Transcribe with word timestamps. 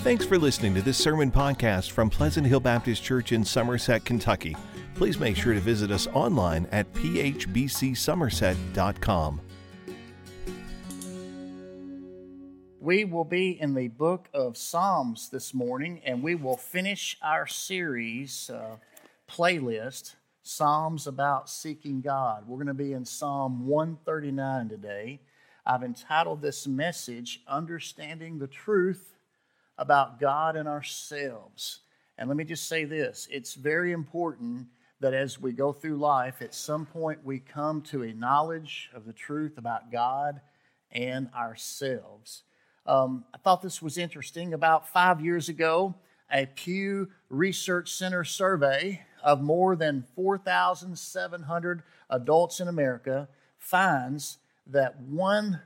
Thanks 0.00 0.24
for 0.24 0.38
listening 0.38 0.76
to 0.76 0.82
this 0.82 0.96
sermon 0.96 1.32
podcast 1.32 1.90
from 1.90 2.08
Pleasant 2.08 2.46
Hill 2.46 2.60
Baptist 2.60 3.02
Church 3.02 3.32
in 3.32 3.44
Somerset, 3.44 4.04
Kentucky. 4.04 4.56
Please 4.94 5.18
make 5.18 5.36
sure 5.36 5.54
to 5.54 5.60
visit 5.60 5.90
us 5.90 6.06
online 6.14 6.68
at 6.70 6.90
phbcsomerset.com. 6.94 9.40
We 12.80 13.04
will 13.04 13.24
be 13.24 13.60
in 13.60 13.74
the 13.74 13.88
book 13.88 14.28
of 14.32 14.56
Psalms 14.56 15.30
this 15.30 15.52
morning, 15.52 16.00
and 16.04 16.22
we 16.22 16.36
will 16.36 16.56
finish 16.56 17.18
our 17.20 17.48
series 17.48 18.50
uh, 18.50 18.76
playlist, 19.28 20.14
Psalms 20.44 21.08
about 21.08 21.50
seeking 21.50 22.00
God. 22.00 22.44
We're 22.46 22.58
going 22.58 22.68
to 22.68 22.74
be 22.74 22.92
in 22.92 23.04
Psalm 23.04 23.66
139 23.66 24.68
today. 24.68 25.18
I've 25.66 25.82
entitled 25.82 26.40
this 26.40 26.68
message, 26.68 27.42
Understanding 27.48 28.38
the 28.38 28.46
Truth 28.46 29.16
about 29.78 30.20
God 30.20 30.56
and 30.56 30.68
ourselves. 30.68 31.80
And 32.18 32.28
let 32.28 32.36
me 32.36 32.44
just 32.44 32.68
say 32.68 32.84
this 32.84 33.28
it's 33.30 33.54
very 33.54 33.92
important 33.92 34.66
that 35.00 35.14
as 35.14 35.40
we 35.40 35.52
go 35.52 35.72
through 35.72 35.96
life, 35.96 36.42
at 36.42 36.54
some 36.54 36.84
point 36.84 37.24
we 37.24 37.38
come 37.38 37.80
to 37.82 38.02
a 38.02 38.12
knowledge 38.12 38.90
of 38.92 39.06
the 39.06 39.12
truth 39.12 39.56
about 39.56 39.92
God 39.92 40.40
and 40.90 41.28
ourselves. 41.34 42.42
Um, 42.84 43.24
I 43.32 43.38
thought 43.38 43.62
this 43.62 43.80
was 43.80 43.98
interesting. 43.98 44.54
About 44.54 44.88
five 44.88 45.20
years 45.20 45.48
ago, 45.48 45.94
a 46.32 46.46
Pew 46.46 47.08
Research 47.28 47.92
Center 47.92 48.24
survey 48.24 49.02
of 49.22 49.40
more 49.40 49.76
than 49.76 50.04
4,700 50.16 51.82
adults 52.10 52.60
in 52.60 52.68
America 52.68 53.28
finds 53.58 54.38
that 54.66 55.00
one 55.00 55.60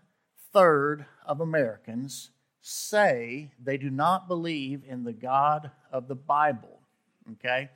third 0.52 1.06
of 1.24 1.40
Americans 1.40 2.30
say 2.62 3.50
they 3.62 3.76
do 3.76 3.90
not 3.90 4.28
believe 4.28 4.82
in 4.88 5.04
the 5.04 5.12
God 5.12 5.70
of 5.92 6.08
the 6.08 6.14
Bible. 6.14 6.80
Okay? 7.32 7.68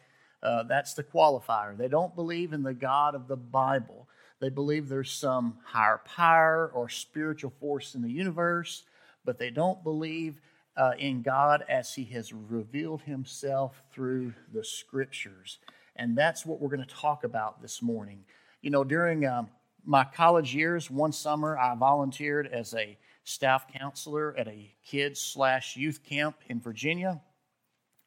Uh, 0.43 0.63
that's 0.63 0.95
the 0.95 1.03
qualifier. 1.03 1.77
They 1.77 1.89
don't 1.89 2.15
believe 2.15 2.53
in 2.53 2.63
the 2.63 2.73
God 2.73 3.15
of 3.15 3.27
the 3.27 3.37
Bible. 3.37 4.09
They 4.41 4.49
believe 4.49 4.89
there's 4.89 5.11
some 5.11 5.59
higher 5.65 6.01
power 6.05 6.71
or 6.73 6.89
spiritual 6.89 7.53
force 7.59 7.95
in 7.95 8.03
the 8.03 8.11
universe, 8.11 8.85
but 9.25 9.39
they 9.39 9.51
don't 9.51 9.83
believe 9.83 10.41
uh, 10.77 10.93
in 10.99 11.23
God 11.23 11.65
as 11.69 11.95
He 11.95 12.05
has 12.05 12.33
revealed 12.33 13.03
Himself 13.03 13.83
through 13.91 14.35
the 14.53 14.63
Scriptures. 14.63 15.59
And 15.97 16.17
that's 16.17 16.47
what 16.47 16.61
we're 16.61 16.69
going 16.69 16.87
to 16.87 16.95
talk 16.95 17.25
about 17.25 17.61
this 17.61 17.83
morning. 17.83 18.25
You 18.61 18.71
know, 18.71 18.85
during 18.85 19.27
um, 19.27 19.49
my 19.85 20.05
college 20.05 20.55
years, 20.55 20.91
one 20.91 21.13
summer 21.13 21.59
I 21.59 21.75
volunteered 21.75 22.47
as 22.47 22.75
a 22.75 22.99
staff 23.27 23.67
counselor 23.67 24.35
at 24.39 24.47
a 24.47 24.73
kids 24.85 25.21
slash 25.21 25.77
youth 25.77 26.03
camp 26.05 26.37
in 26.49 26.61
Virginia. 26.61 27.21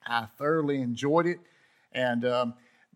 I 0.08 0.28
thoroughly 0.38 0.81
enjoyed 0.81 1.28
it, 1.28 1.39
and 1.92 2.23
um, 2.23 2.53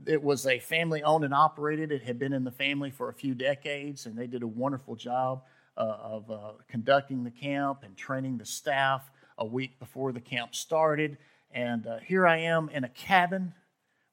it 0.08 0.24
was 0.24 0.48
a 0.48 0.58
family 0.58 1.04
owned 1.04 1.26
and 1.26 1.34
operated. 1.34 1.92
It 1.92 2.02
had 2.02 2.18
been 2.18 2.32
in 2.32 2.46
the 2.46 2.52
family 2.52 2.92
for 2.92 3.10
a 3.10 3.14
few 3.14 3.36
decades, 3.36 4.06
and 4.06 4.18
they 4.18 4.26
did 4.26 4.42
a 4.42 4.48
wonderful 4.48 4.96
job 4.96 5.44
uh, 5.76 5.98
of 6.02 6.32
uh, 6.32 6.52
conducting 6.70 7.26
the 7.26 7.32
camp 7.32 7.80
and 7.84 7.96
training 7.98 8.38
the 8.38 8.46
staff 8.46 9.12
a 9.38 9.46
week 9.46 9.78
before 9.78 10.14
the 10.14 10.22
camp 10.22 10.56
started. 10.56 11.18
And 11.52 11.86
uh, 11.86 12.00
here 12.00 12.26
I 12.26 12.38
am 12.38 12.70
in 12.70 12.86
a 12.86 12.90
cabin 12.90 13.54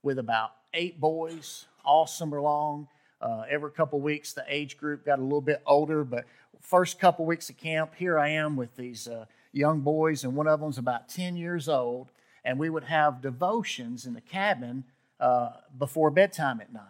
with 0.02 0.18
about 0.18 0.50
eight 0.74 0.98
boys 0.98 1.66
all 1.84 2.08
summer 2.08 2.40
long. 2.40 2.88
Uh, 3.20 3.42
every 3.50 3.70
couple 3.70 4.00
weeks, 4.00 4.32
the 4.32 4.44
age 4.48 4.78
group 4.78 5.04
got 5.04 5.18
a 5.18 5.22
little 5.22 5.40
bit 5.40 5.62
older, 5.66 6.04
but 6.04 6.24
first 6.60 6.98
couple 6.98 7.26
weeks 7.26 7.50
of 7.50 7.56
camp, 7.56 7.94
here 7.96 8.18
I 8.18 8.28
am 8.28 8.56
with 8.56 8.76
these 8.76 9.06
uh, 9.08 9.26
young 9.52 9.80
boys, 9.80 10.24
and 10.24 10.34
one 10.34 10.46
of 10.46 10.60
them's 10.60 10.78
about 10.78 11.08
10 11.08 11.36
years 11.36 11.68
old, 11.68 12.10
and 12.44 12.58
we 12.58 12.70
would 12.70 12.84
have 12.84 13.20
devotions 13.20 14.06
in 14.06 14.14
the 14.14 14.20
cabin 14.20 14.84
uh, 15.18 15.50
before 15.78 16.10
bedtime 16.10 16.60
at 16.60 16.72
night. 16.72 16.84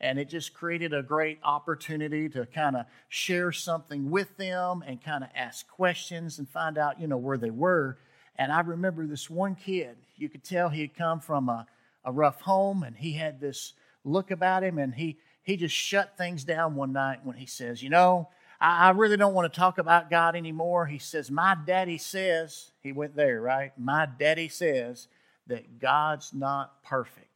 And 0.00 0.18
it 0.18 0.28
just 0.28 0.54
created 0.54 0.92
a 0.92 1.02
great 1.02 1.38
opportunity 1.42 2.28
to 2.30 2.46
kind 2.46 2.76
of 2.76 2.86
share 3.08 3.52
something 3.52 4.10
with 4.10 4.36
them 4.36 4.84
and 4.86 5.02
kind 5.02 5.24
of 5.24 5.30
ask 5.34 5.66
questions 5.66 6.38
and 6.38 6.48
find 6.48 6.76
out, 6.76 7.00
you 7.00 7.06
know, 7.06 7.16
where 7.16 7.38
they 7.38 7.50
were. 7.50 7.98
And 8.36 8.52
I 8.52 8.60
remember 8.60 9.06
this 9.06 9.30
one 9.30 9.54
kid, 9.54 9.96
you 10.16 10.28
could 10.28 10.44
tell 10.44 10.68
he 10.68 10.82
had 10.82 10.94
come 10.94 11.20
from 11.20 11.48
a, 11.48 11.66
a 12.04 12.12
rough 12.12 12.42
home 12.42 12.82
and 12.82 12.96
he 12.96 13.12
had 13.12 13.40
this 13.40 13.72
look 14.04 14.30
about 14.30 14.62
him 14.62 14.78
and 14.78 14.94
he 14.94 15.16
he 15.44 15.56
just 15.56 15.74
shut 15.74 16.16
things 16.16 16.42
down 16.42 16.74
one 16.74 16.92
night 16.92 17.20
when 17.22 17.36
he 17.36 17.46
says, 17.46 17.82
You 17.82 17.90
know, 17.90 18.28
I, 18.60 18.88
I 18.88 18.90
really 18.90 19.16
don't 19.16 19.34
want 19.34 19.52
to 19.52 19.56
talk 19.56 19.78
about 19.78 20.10
God 20.10 20.34
anymore. 20.34 20.86
He 20.86 20.98
says, 20.98 21.30
My 21.30 21.56
daddy 21.66 21.98
says, 21.98 22.70
he 22.82 22.92
went 22.92 23.14
there, 23.14 23.40
right? 23.40 23.72
My 23.78 24.06
daddy 24.18 24.48
says 24.48 25.06
that 25.46 25.78
God's 25.78 26.32
not 26.32 26.82
perfect. 26.82 27.28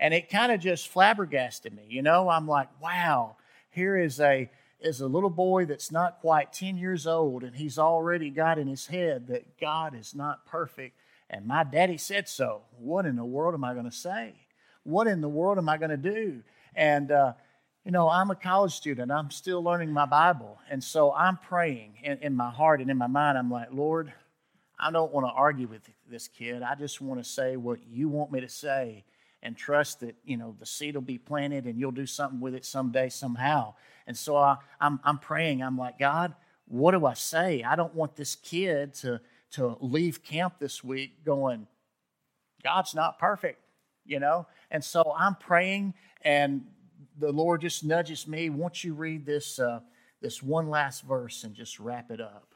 And 0.00 0.12
it 0.12 0.30
kind 0.30 0.50
of 0.50 0.60
just 0.60 0.88
flabbergasted 0.88 1.74
me. 1.74 1.84
You 1.88 2.02
know, 2.02 2.28
I'm 2.28 2.48
like, 2.48 2.68
wow, 2.80 3.36
here 3.70 3.96
is 3.96 4.20
a 4.20 4.50
is 4.78 5.00
a 5.00 5.06
little 5.06 5.30
boy 5.30 5.64
that's 5.64 5.90
not 5.90 6.20
quite 6.20 6.52
10 6.52 6.76
years 6.76 7.06
old, 7.06 7.42
and 7.42 7.56
he's 7.56 7.78
already 7.78 8.28
got 8.28 8.58
in 8.58 8.68
his 8.68 8.86
head 8.86 9.26
that 9.28 9.58
God 9.58 9.94
is 9.94 10.14
not 10.14 10.44
perfect. 10.44 10.98
And 11.30 11.46
my 11.46 11.64
daddy 11.64 11.96
said 11.96 12.28
so. 12.28 12.62
What 12.78 13.06
in 13.06 13.16
the 13.16 13.24
world 13.24 13.54
am 13.54 13.64
I 13.64 13.72
going 13.72 13.86
to 13.86 13.96
say? 13.96 14.34
What 14.84 15.06
in 15.06 15.22
the 15.22 15.30
world 15.30 15.56
am 15.56 15.68
I 15.68 15.78
going 15.78 15.90
to 15.90 15.96
do? 15.96 16.42
And, 16.76 17.10
uh, 17.10 17.32
you 17.84 17.90
know, 17.90 18.08
I'm 18.08 18.30
a 18.30 18.36
college 18.36 18.74
student. 18.74 19.10
I'm 19.10 19.30
still 19.30 19.62
learning 19.62 19.92
my 19.92 20.06
Bible. 20.06 20.58
And 20.70 20.82
so 20.82 21.12
I'm 21.12 21.36
praying 21.36 21.94
in, 22.02 22.18
in 22.18 22.36
my 22.36 22.50
heart 22.50 22.80
and 22.80 22.90
in 22.90 22.98
my 22.98 23.06
mind. 23.06 23.38
I'm 23.38 23.50
like, 23.50 23.68
Lord, 23.72 24.12
I 24.78 24.90
don't 24.90 25.12
want 25.12 25.26
to 25.26 25.32
argue 25.32 25.66
with 25.66 25.82
this 26.08 26.28
kid. 26.28 26.62
I 26.62 26.74
just 26.74 27.00
want 27.00 27.22
to 27.22 27.28
say 27.28 27.56
what 27.56 27.78
you 27.88 28.08
want 28.08 28.30
me 28.30 28.40
to 28.40 28.48
say 28.48 29.04
and 29.42 29.56
trust 29.56 30.00
that, 30.00 30.16
you 30.24 30.36
know, 30.36 30.54
the 30.58 30.66
seed 30.66 30.94
will 30.94 31.02
be 31.02 31.18
planted 31.18 31.64
and 31.64 31.78
you'll 31.78 31.92
do 31.92 32.06
something 32.06 32.40
with 32.40 32.54
it 32.54 32.64
someday, 32.64 33.08
somehow. 33.08 33.74
And 34.06 34.16
so 34.16 34.36
I, 34.36 34.56
I'm, 34.80 35.00
I'm 35.04 35.18
praying. 35.18 35.62
I'm 35.62 35.78
like, 35.78 35.98
God, 35.98 36.34
what 36.68 36.92
do 36.92 37.06
I 37.06 37.14
say? 37.14 37.62
I 37.62 37.76
don't 37.76 37.94
want 37.94 38.16
this 38.16 38.34
kid 38.34 38.94
to, 38.94 39.20
to 39.52 39.76
leave 39.80 40.22
camp 40.22 40.54
this 40.58 40.82
week 40.82 41.24
going, 41.24 41.66
God's 42.62 42.94
not 42.94 43.18
perfect, 43.18 43.60
you 44.06 44.20
know? 44.20 44.46
And 44.70 44.82
so 44.84 45.14
I'm 45.16 45.34
praying 45.34 45.94
and 46.22 46.62
the 47.18 47.32
Lord 47.32 47.62
just 47.62 47.84
nudges 47.84 48.26
me, 48.26 48.50
won't 48.50 48.84
you 48.84 48.94
read 48.94 49.24
this, 49.24 49.58
uh, 49.58 49.80
this 50.20 50.42
one 50.42 50.68
last 50.68 51.04
verse 51.04 51.44
and 51.44 51.54
just 51.54 51.78
wrap 51.78 52.10
it 52.10 52.20
up? 52.20 52.54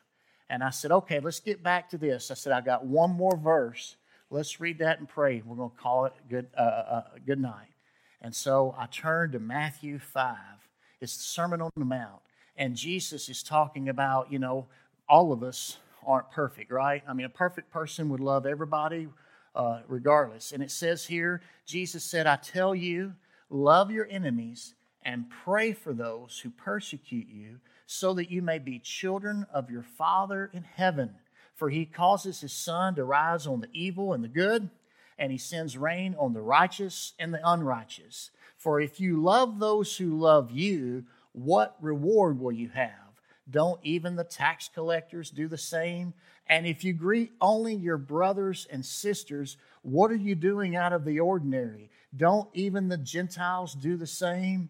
And 0.49 0.63
I 0.63 0.71
said, 0.71 0.91
okay, 0.91 1.21
let's 1.21 1.41
get 1.41 1.63
back 1.63 1.89
to 1.91 1.99
this. 1.99 2.31
I 2.31 2.35
said, 2.35 2.53
I 2.53 2.61
got 2.61 2.85
one 2.85 3.13
more 3.13 3.37
verse. 3.37 3.97
Let's 4.31 4.61
read 4.61 4.79
that 4.79 4.99
and 4.99 5.09
pray. 5.09 5.43
We're 5.45 5.57
going 5.57 5.71
to 5.71 5.77
call 5.77 6.07
it 6.07 6.13
good, 6.29 6.49
uh, 6.57 6.61
uh, 6.61 7.05
good 7.25 7.41
night. 7.41 7.69
And 8.21 8.35
so 8.35 8.75
I 8.79 8.87
turned 8.87 9.33
to 9.33 9.39
Matthew 9.39 9.99
5. 9.99 10.37
It's 11.01 11.17
the 11.17 11.23
Sermon 11.23 11.63
on 11.63 11.71
the 11.77 11.85
Mount. 11.85 12.21
And 12.57 12.77
Jesus 12.77 13.29
is 13.29 13.43
talking 13.43 13.89
about, 13.89 14.31
you 14.31 14.39
know, 14.39 14.67
all 15.09 15.33
of 15.33 15.43
us 15.43 15.79
aren't 16.07 16.31
perfect, 16.31 16.71
right? 16.71 17.03
I 17.09 17.13
mean, 17.13 17.27
a 17.27 17.31
perfect 17.31 17.71
person 17.71 18.09
would 18.11 18.21
love 18.21 18.45
everybody 18.45 19.09
uh, 19.55 19.81
regardless. 19.89 20.53
And 20.53 20.63
it 20.63 20.71
says 20.71 21.07
here, 21.07 21.41
Jesus 21.67 22.05
said, 22.05 22.27
I 22.27 22.37
tell 22.37 22.75
you, 22.75 23.15
Love 23.51 23.91
your 23.91 24.07
enemies 24.09 24.75
and 25.03 25.29
pray 25.29 25.73
for 25.73 25.93
those 25.93 26.39
who 26.39 26.51
persecute 26.51 27.27
you, 27.29 27.59
so 27.87 28.15
that 28.15 28.31
you 28.31 28.41
may 28.41 28.61
be 28.61 28.79
children 28.79 29.45
of 29.53 29.71
your 29.71 29.83
Father 29.83 30.51
in 30.53 30.63
heaven. 30.63 31.11
For 31.57 31.69
he 31.69 31.85
causes 31.85 32.41
his 32.41 32.53
sun 32.53 32.95
to 32.95 33.05
rise 33.05 33.47
on 33.47 33.61
the 33.61 33.69
evil 33.73 34.13
and 34.13 34.23
the 34.23 34.29
good, 34.29 34.71
and 35.19 35.33
he 35.33 35.39
sends 35.39 35.77
rain 35.77 36.15
on 36.17 36.33
the 36.33 36.41
righteous 36.41 37.15
and 37.19 37.35
the 37.35 37.41
unrighteous. 37.45 38.31
For 38.57 38.81
if 38.81 39.01
you 39.01 39.21
love 39.21 39.59
those 39.59 39.97
who 39.97 40.17
love 40.19 40.53
you, 40.53 41.05
what 41.33 41.77
reward 41.81 42.39
will 42.39 42.53
you 42.53 42.69
have? 42.69 42.93
Don't 43.51 43.81
even 43.83 44.15
the 44.15 44.25
tax 44.25 44.71
collectors 44.73 45.31
do 45.31 45.49
the 45.49 45.59
same? 45.59 46.15
And 46.51 46.67
if 46.67 46.83
you 46.83 46.93
greet 46.93 47.31
only 47.41 47.77
your 47.77 47.97
brothers 47.97 48.67
and 48.71 48.85
sisters, 48.85 49.57
what 49.83 50.11
are 50.11 50.17
you 50.17 50.35
doing 50.35 50.75
out 50.75 50.93
of 50.93 51.05
the 51.05 51.21
ordinary? 51.21 51.91
Don't 52.15 52.51
even 52.55 52.89
the 52.89 52.99
Gentiles 52.99 53.73
do 53.73 53.97
the 53.97 54.07
same? 54.07 54.69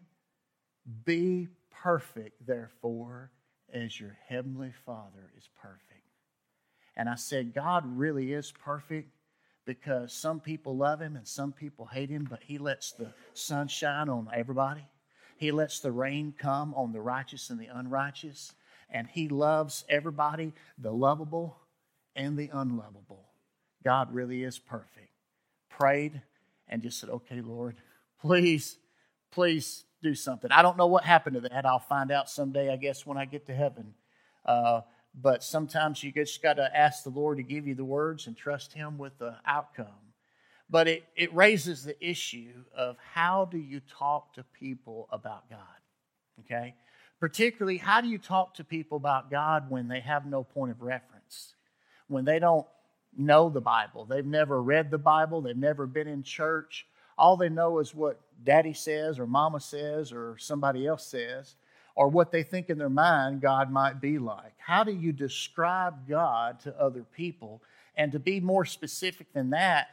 Be 1.06 1.49
perfect, 1.70 2.46
therefore, 2.46 3.32
as 3.72 3.99
your 3.99 4.19
heavenly 4.28 4.75
Father 4.84 5.32
is 5.38 5.49
perfect. 5.60 5.81
And 6.96 7.08
I 7.08 7.14
said, 7.14 7.54
God 7.54 7.84
really 7.87 8.34
is 8.34 8.52
perfect 8.52 9.08
because 9.64 10.12
some 10.12 10.38
people 10.38 10.76
love 10.76 11.00
him 11.00 11.16
and 11.16 11.26
some 11.26 11.50
people 11.50 11.87
hate 11.87 12.10
him, 12.10 12.26
but 12.28 12.43
he 12.43 12.58
lets 12.58 12.93
the 12.93 13.14
sun 13.32 13.69
shine 13.69 14.10
on 14.10 14.28
everybody. 14.34 14.84
He 15.38 15.50
lets 15.50 15.81
the 15.81 15.93
rain 15.93 16.34
come 16.37 16.75
on 16.75 16.93
the 16.93 17.00
righteous 17.00 17.49
and 17.49 17.58
the 17.58 17.69
unrighteous. 17.72 18.52
And 18.90 19.08
he 19.08 19.28
loves 19.28 19.87
everybody, 19.88 20.52
the 20.76 20.93
lovable 20.93 21.56
and 22.14 22.38
the 22.38 22.50
unlovable. 22.52 23.28
God 23.84 24.14
really 24.14 24.42
is 24.44 24.58
perfect. 24.58 25.10
Prayed, 25.68 26.20
and 26.68 26.82
just 26.82 27.00
said, 27.00 27.10
okay, 27.10 27.40
Lord, 27.40 27.76
please, 28.20 28.78
please 29.30 29.84
do 30.02 30.14
something. 30.14 30.50
I 30.52 30.62
don't 30.62 30.76
know 30.76 30.86
what 30.86 31.04
happened 31.04 31.34
to 31.34 31.48
that. 31.48 31.66
I'll 31.66 31.78
find 31.78 32.10
out 32.10 32.30
someday, 32.30 32.72
I 32.72 32.76
guess, 32.76 33.04
when 33.06 33.16
I 33.16 33.24
get 33.24 33.46
to 33.46 33.54
heaven. 33.54 33.94
Uh, 34.44 34.82
but 35.20 35.42
sometimes 35.42 36.02
you 36.02 36.12
just 36.12 36.42
got 36.42 36.54
to 36.54 36.76
ask 36.76 37.02
the 37.02 37.10
Lord 37.10 37.38
to 37.38 37.42
give 37.42 37.66
you 37.66 37.74
the 37.74 37.84
words 37.84 38.26
and 38.26 38.36
trust 38.36 38.72
Him 38.72 38.98
with 38.98 39.18
the 39.18 39.36
outcome. 39.44 39.86
But 40.68 40.86
it, 40.86 41.04
it 41.16 41.34
raises 41.34 41.82
the 41.84 41.96
issue 42.04 42.64
of 42.76 42.96
how 43.12 43.46
do 43.46 43.58
you 43.58 43.80
talk 43.80 44.34
to 44.34 44.44
people 44.58 45.08
about 45.10 45.50
God? 45.50 45.58
Okay? 46.40 46.74
Particularly, 47.18 47.76
how 47.76 48.00
do 48.00 48.08
you 48.08 48.18
talk 48.18 48.54
to 48.54 48.64
people 48.64 48.96
about 48.96 49.30
God 49.30 49.68
when 49.68 49.88
they 49.88 50.00
have 50.00 50.24
no 50.26 50.44
point 50.44 50.70
of 50.70 50.80
reference? 50.80 51.54
When 52.10 52.24
they 52.24 52.38
don't 52.38 52.66
know 53.16 53.48
the 53.48 53.60
Bible, 53.60 54.04
they've 54.04 54.26
never 54.26 54.62
read 54.62 54.90
the 54.90 54.98
Bible, 54.98 55.40
they've 55.40 55.56
never 55.56 55.86
been 55.86 56.08
in 56.08 56.22
church. 56.22 56.86
All 57.16 57.36
they 57.36 57.48
know 57.48 57.78
is 57.78 57.94
what 57.94 58.20
daddy 58.44 58.72
says, 58.72 59.18
or 59.18 59.26
mama 59.26 59.60
says, 59.60 60.12
or 60.12 60.36
somebody 60.38 60.86
else 60.86 61.06
says 61.06 61.56
or 61.94 62.08
what 62.08 62.32
they 62.32 62.42
think 62.42 62.70
in 62.70 62.78
their 62.78 62.88
mind 62.88 63.42
God 63.42 63.70
might 63.70 64.00
be 64.00 64.18
like. 64.18 64.54
How 64.56 64.84
do 64.84 64.92
you 64.92 65.12
describe 65.12 66.08
God 66.08 66.60
to 66.60 66.74
other 66.80 67.04
people? 67.14 67.62
And 67.94 68.12
to 68.12 68.18
be 68.18 68.40
more 68.40 68.64
specific 68.64 69.32
than 69.34 69.50
that, 69.50 69.88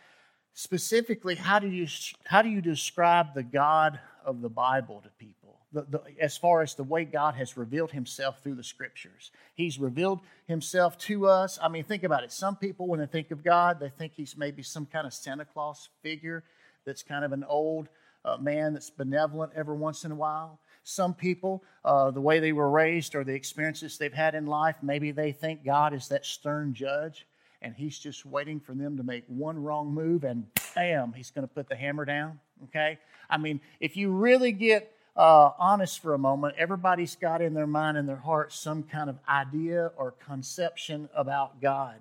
specifically, 0.54 1.36
how 1.36 1.60
do 1.60 1.68
you, 1.68 1.88
how 2.24 2.42
do 2.42 2.50
you 2.50 2.62
describe 2.62 3.34
the 3.34 3.44
God 3.44 4.00
of 4.26 4.42
the 4.42 4.50
Bible 4.50 5.02
to 5.04 5.10
people? 5.20 5.37
The, 5.74 5.86
the, 5.90 6.02
as 6.20 6.38
far 6.38 6.62
as 6.62 6.76
the 6.76 6.84
way 6.84 7.04
God 7.04 7.36
has 7.36 7.58
revealed 7.58 7.92
himself 7.92 8.42
through 8.42 8.56
the 8.56 8.64
scriptures. 8.64 9.32
He's 9.54 9.78
revealed 9.78 10.22
himself 10.48 10.98
to 11.00 11.28
us. 11.28 11.60
I 11.62 11.68
mean, 11.68 11.84
think 11.84 12.04
about 12.04 12.24
it. 12.24 12.32
Some 12.32 12.56
people, 12.56 12.88
when 12.88 13.02
they 13.02 13.06
think 13.06 13.32
of 13.32 13.44
God, 13.44 13.80
they 13.82 13.90
think 13.90 14.14
he's 14.16 14.38
maybe 14.38 14.64
some 14.64 14.86
kind 14.86 15.06
of 15.06 15.14
Santa 15.14 15.44
Claus 15.44 15.90
figure 16.02 16.46
that's 16.86 17.04
kind 17.04 17.26
of 17.26 17.34
an 17.34 17.44
old 17.44 17.90
uh, 18.24 18.38
man 18.38 18.74
that's 18.74 18.90
benevolent 18.90 19.52
every 19.56 19.76
once 19.76 20.06
in 20.06 20.12
a 20.12 20.16
while. 20.16 20.60
Some 20.84 21.14
people, 21.14 21.66
uh, 21.84 22.12
the 22.12 22.22
way 22.22 22.40
they 22.40 22.54
were 22.54 22.70
raised 22.70 23.14
or 23.14 23.26
the 23.26 23.34
experiences 23.34 23.98
they've 23.98 24.14
had 24.14 24.36
in 24.36 24.46
life, 24.46 24.78
maybe 24.82 25.12
they 25.12 25.34
think 25.34 25.66
God 25.66 25.94
is 25.94 26.08
that 26.08 26.26
stern 26.26 26.74
judge 26.74 27.28
and 27.62 27.76
he's 27.76 27.98
just 27.98 28.26
waiting 28.26 28.60
for 28.60 28.74
them 28.74 28.98
to 28.98 29.04
make 29.04 29.24
one 29.28 29.62
wrong 29.62 29.94
move 29.94 30.24
and 30.24 30.46
bam, 30.76 31.14
he's 31.14 31.32
going 31.32 31.48
to 31.48 31.54
put 31.54 31.68
the 31.68 31.76
hammer 31.76 32.06
down. 32.06 32.40
Okay? 32.66 33.00
I 33.30 33.38
mean, 33.38 33.60
if 33.80 33.98
you 33.98 34.12
really 34.12 34.52
get 34.52 34.92
uh, 35.18 35.52
honest 35.60 36.00
for 36.00 36.14
a 36.14 36.18
moment, 36.18 36.56
everybody's 36.58 37.16
got 37.16 37.42
in 37.42 37.54
their 37.54 37.68
mind 37.68 37.98
and 37.98 38.08
their 38.08 38.16
heart 38.16 38.54
some 38.54 38.84
kind 38.84 39.10
of 39.10 39.18
idea 39.28 39.92
or 39.98 40.14
conception 40.26 41.10
about 41.16 41.62
God. 41.62 42.00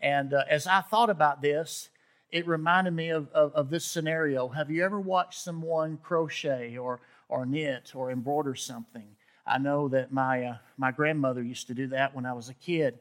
And 0.00 0.34
uh, 0.34 0.42
as 0.48 0.66
I 0.66 0.82
thought 0.82 1.10
about 1.10 1.42
this, 1.42 1.88
it 2.30 2.46
reminded 2.46 2.92
me 2.92 3.10
of, 3.10 3.28
of, 3.32 3.54
of, 3.54 3.70
this 3.70 3.84
scenario. 3.84 4.48
Have 4.48 4.70
you 4.70 4.84
ever 4.84 5.00
watched 5.00 5.40
someone 5.40 5.98
crochet 6.02 6.76
or 6.76 7.00
or 7.32 7.46
knit 7.46 7.92
or 7.94 8.10
embroider 8.10 8.54
something. 8.54 9.06
I 9.46 9.58
know 9.58 9.88
that 9.88 10.12
my, 10.12 10.44
uh, 10.44 10.56
my 10.76 10.92
grandmother 10.92 11.42
used 11.42 11.66
to 11.68 11.74
do 11.74 11.86
that 11.88 12.14
when 12.14 12.26
I 12.26 12.34
was 12.34 12.50
a 12.50 12.54
kid. 12.54 12.98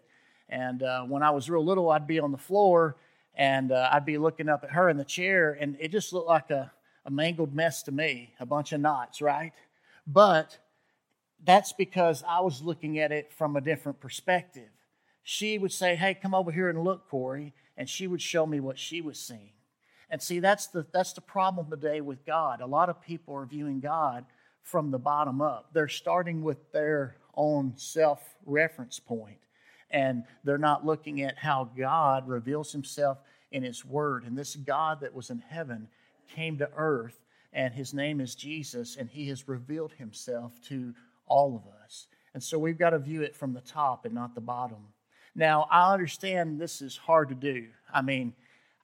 And 0.50 0.82
uh, 0.82 1.04
when 1.04 1.22
I 1.22 1.32
was 1.32 1.50
real 1.50 1.64
little, 1.64 1.92
I'd 1.92 2.08
be 2.08 2.20
on 2.20 2.32
the 2.32 2.38
floor 2.38 2.96
and 3.36 3.74
uh, 3.74 3.90
I'd 3.92 4.06
be 4.06 4.18
looking 4.18 4.48
up 4.48 4.64
at 4.64 4.72
her 4.72 4.90
in 4.90 4.98
the 4.98 5.06
chair, 5.06 5.58
and 5.60 5.78
it 5.80 5.90
just 5.90 6.12
looked 6.12 6.28
like 6.28 6.52
a, 6.52 6.70
a 7.06 7.12
mangled 7.12 7.54
mess 7.54 7.84
to 7.84 7.92
me, 7.92 8.34
a 8.40 8.46
bunch 8.46 8.74
of 8.74 8.82
knots, 8.82 9.22
right? 9.22 9.54
But 10.06 10.58
that's 11.44 11.74
because 11.74 12.24
I 12.28 12.42
was 12.42 12.62
looking 12.62 13.00
at 13.00 13.12
it 13.12 13.32
from 13.34 13.56
a 13.56 13.62
different 13.62 14.00
perspective. 14.00 14.70
She 15.24 15.58
would 15.58 15.72
say, 15.72 15.96
Hey, 15.96 16.14
come 16.14 16.34
over 16.34 16.52
here 16.52 16.70
and 16.70 16.84
look, 16.84 17.10
Corey. 17.10 17.54
And 17.78 17.90
she 17.90 18.06
would 18.06 18.22
show 18.22 18.46
me 18.46 18.60
what 18.60 18.78
she 18.78 19.02
was 19.02 19.18
seeing. 19.20 19.54
And 20.10 20.22
see, 20.22 20.40
that's 20.40 20.68
the, 20.68 20.86
that's 20.92 21.14
the 21.14 21.22
problem 21.22 21.70
today 21.70 22.02
with 22.02 22.26
God. 22.26 22.62
A 22.62 22.66
lot 22.66 22.90
of 22.90 23.02
people 23.02 23.34
are 23.36 23.46
viewing 23.46 23.80
God 23.80 24.26
from 24.62 24.92
the 24.92 25.00
bottom 25.00 25.42
up. 25.42 25.70
They're 25.74 25.88
starting 25.88 26.44
with 26.44 26.72
their 26.72 27.16
own 27.34 27.74
self 27.78 28.22
reference 28.46 29.00
point, 29.00 29.40
and 29.90 30.26
they're 30.44 30.58
not 30.58 30.86
looking 30.86 31.22
at 31.22 31.38
how 31.38 31.70
God 31.78 32.28
reveals 32.28 32.74
himself 32.74 33.20
in 33.52 33.64
his 33.64 33.86
word. 33.86 34.26
And 34.26 34.38
this 34.38 34.56
God 34.56 35.00
that 35.00 35.14
was 35.14 35.30
in 35.30 35.40
heaven 35.40 35.88
came 36.36 36.58
to 36.58 36.70
earth, 36.76 37.20
and 37.54 37.74
his 37.74 37.94
name 37.94 38.22
is 38.22 38.36
Jesus, 38.36 38.98
and 38.98 39.10
he 39.10 39.28
has 39.30 39.48
revealed 39.48 39.94
himself 39.94 40.54
to 40.70 40.94
all 41.28 41.56
of 41.56 41.64
us. 41.84 42.08
And 42.34 42.42
so 42.42 42.58
we've 42.58 42.78
got 42.78 42.92
to 42.92 43.00
view 43.00 43.22
it 43.22 43.36
from 43.36 43.54
the 43.54 43.62
top 43.62 44.06
and 44.06 44.14
not 44.14 44.36
the 44.36 44.42
bottom. 44.42 44.88
Now, 45.36 45.68
I 45.70 45.94
understand 45.94 46.60
this 46.60 46.82
is 46.82 46.98
hard 46.98 47.30
to 47.30 47.36
do. 47.36 47.68
I 47.94 48.02
mean, 48.02 48.34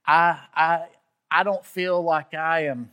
I, 0.06 0.40
I, 0.54 0.86
I 1.30 1.44
don't 1.44 1.66
feel 1.66 2.02
like 2.02 2.34
I 2.34 2.66
am 2.66 2.90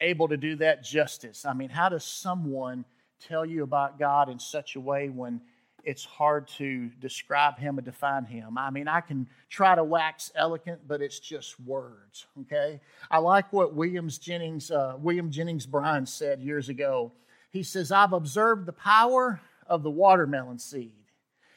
able 0.00 0.28
to 0.28 0.36
do 0.36 0.56
that 0.56 0.84
justice. 0.84 1.44
I 1.46 1.54
mean, 1.54 1.70
how 1.70 1.88
does 1.88 2.04
someone 2.04 2.84
tell 3.26 3.46
you 3.46 3.62
about 3.62 3.98
God 3.98 4.28
in 4.28 4.38
such 4.38 4.76
a 4.76 4.80
way 4.80 5.08
when 5.08 5.40
it's 5.86 6.04
hard 6.04 6.48
to 6.48 6.88
describe 7.00 7.58
him 7.58 7.78
and 7.78 7.84
define 7.84 8.24
him. 8.24 8.58
I 8.58 8.70
mean, 8.70 8.88
I 8.88 9.00
can 9.00 9.28
try 9.48 9.76
to 9.76 9.84
wax 9.84 10.32
elegant, 10.34 10.80
but 10.88 11.00
it's 11.00 11.20
just 11.20 11.60
words. 11.60 12.26
Okay. 12.40 12.80
I 13.08 13.18
like 13.18 13.52
what 13.52 13.72
Williams 13.72 14.18
Jennings, 14.18 14.72
uh, 14.72 14.96
William 14.98 15.30
Jennings 15.30 15.64
Bryan 15.64 16.04
said 16.04 16.42
years 16.42 16.68
ago. 16.68 17.12
He 17.52 17.62
says, 17.62 17.92
"I've 17.92 18.12
observed 18.12 18.66
the 18.66 18.72
power 18.72 19.40
of 19.68 19.84
the 19.84 19.90
watermelon 19.90 20.58
seed. 20.58 21.04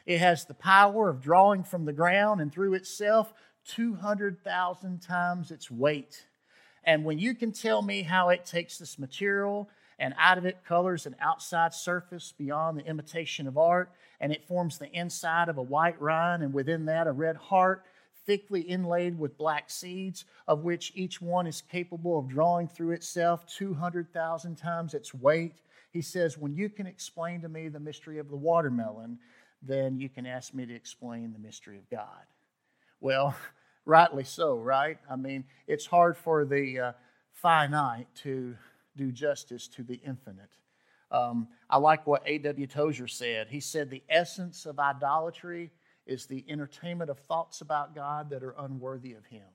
It 0.06 0.20
has 0.20 0.46
the 0.46 0.54
power 0.54 1.10
of 1.10 1.22
drawing 1.22 1.64
from 1.64 1.86
the 1.86 1.94
ground 1.94 2.40
and 2.40 2.54
through 2.54 2.76
itself 2.76 3.34
200,000 3.66 5.02
times 5.02 5.50
its 5.50 5.70
weight. 5.72 6.26
And 6.84 7.04
when 7.04 7.20
you 7.20 7.36
can 7.36 7.52
tell 7.52 7.81
me 7.81 8.04
how 8.04 8.30
it 8.30 8.46
takes 8.46 8.78
this 8.78 8.98
material 8.98 9.70
and 10.00 10.16
out 10.18 10.38
of 10.38 10.46
it 10.46 10.63
colors 10.66 11.06
an 11.06 11.16
outside 11.19 11.74
surface 11.74 12.34
beyond 12.38 12.78
the 12.78 12.86
imitation 12.86 13.48
of 13.48 13.57
art, 13.57 13.92
and 14.19 14.31
it 14.31 14.48
forms 14.48 14.78
the 14.78 14.92
inside 14.92 15.50
of 15.50 15.57
a 15.57 15.62
white 15.62 16.01
rind, 16.01 16.42
and 16.42 16.54
within 16.54 16.86
that 16.86 17.07
a 17.07 17.12
red 17.12 17.36
heart, 17.36 17.86
thickly 18.25 18.62
inlaid 18.62 19.18
with 19.18 19.38
black 19.38 19.69
seeds, 19.69 20.25
of 20.48 20.63
which 20.63 20.92
each 20.96 21.22
one 21.22 21.48
is 21.48 21.62
capable 21.62 22.19
of 22.19 22.30
drawing 22.30 22.68
through 22.68 22.92
itself 22.92 23.46
200,000 23.48 24.56
times 24.56 24.94
its 24.94 25.13
weight. 25.13 25.54
He 25.92 26.02
says, 26.02 26.38
When 26.38 26.56
you 26.56 26.69
can 26.69 26.88
explain 26.88 27.42
to 27.42 27.50
me 27.50 27.68
the 27.68 27.80
mystery 27.80 28.19
of 28.19 28.30
the 28.30 28.36
watermelon, 28.36 29.19
then 29.62 30.00
you 30.00 30.10
can 30.10 30.25
ask 30.25 30.54
me 30.54 30.66
to 30.66 30.74
explain 30.74 31.34
the 31.34 31.40
mystery 31.40 31.78
of 31.78 31.90
God. 31.90 32.25
Well, 33.02 33.36
rightly 33.86 34.24
so, 34.24 34.57
right? 34.57 34.98
I 35.10 35.16
mean, 35.16 35.44
it's 35.68 35.86
hard 35.86 36.16
for 36.16 36.45
the 36.45 36.80
uh, 36.80 36.92
finite 37.34 38.07
to 38.24 38.56
do 38.95 39.12
justice 39.12 39.68
to 39.69 39.83
the 39.83 40.00
infinite. 40.06 40.50
Um, 41.12 41.47
I 41.69 41.77
like 41.77 42.06
what 42.06 42.24
A.W. 42.25 42.68
Tozer 42.68 43.07
said. 43.07 43.47
He 43.50 43.59
said, 43.59 43.89
The 43.89 44.03
essence 44.09 44.65
of 44.65 44.80
idolatry 44.80 45.71
is 46.06 46.25
the 46.25 46.44
entertainment 46.50 47.09
of 47.09 47.19
thoughts 47.19 47.62
about 47.62 47.95
God 47.95 48.30
that 48.30 48.44
are 48.44 48.56
unworthy 48.59 49.13
of 49.13 49.25
Him. 49.25 49.47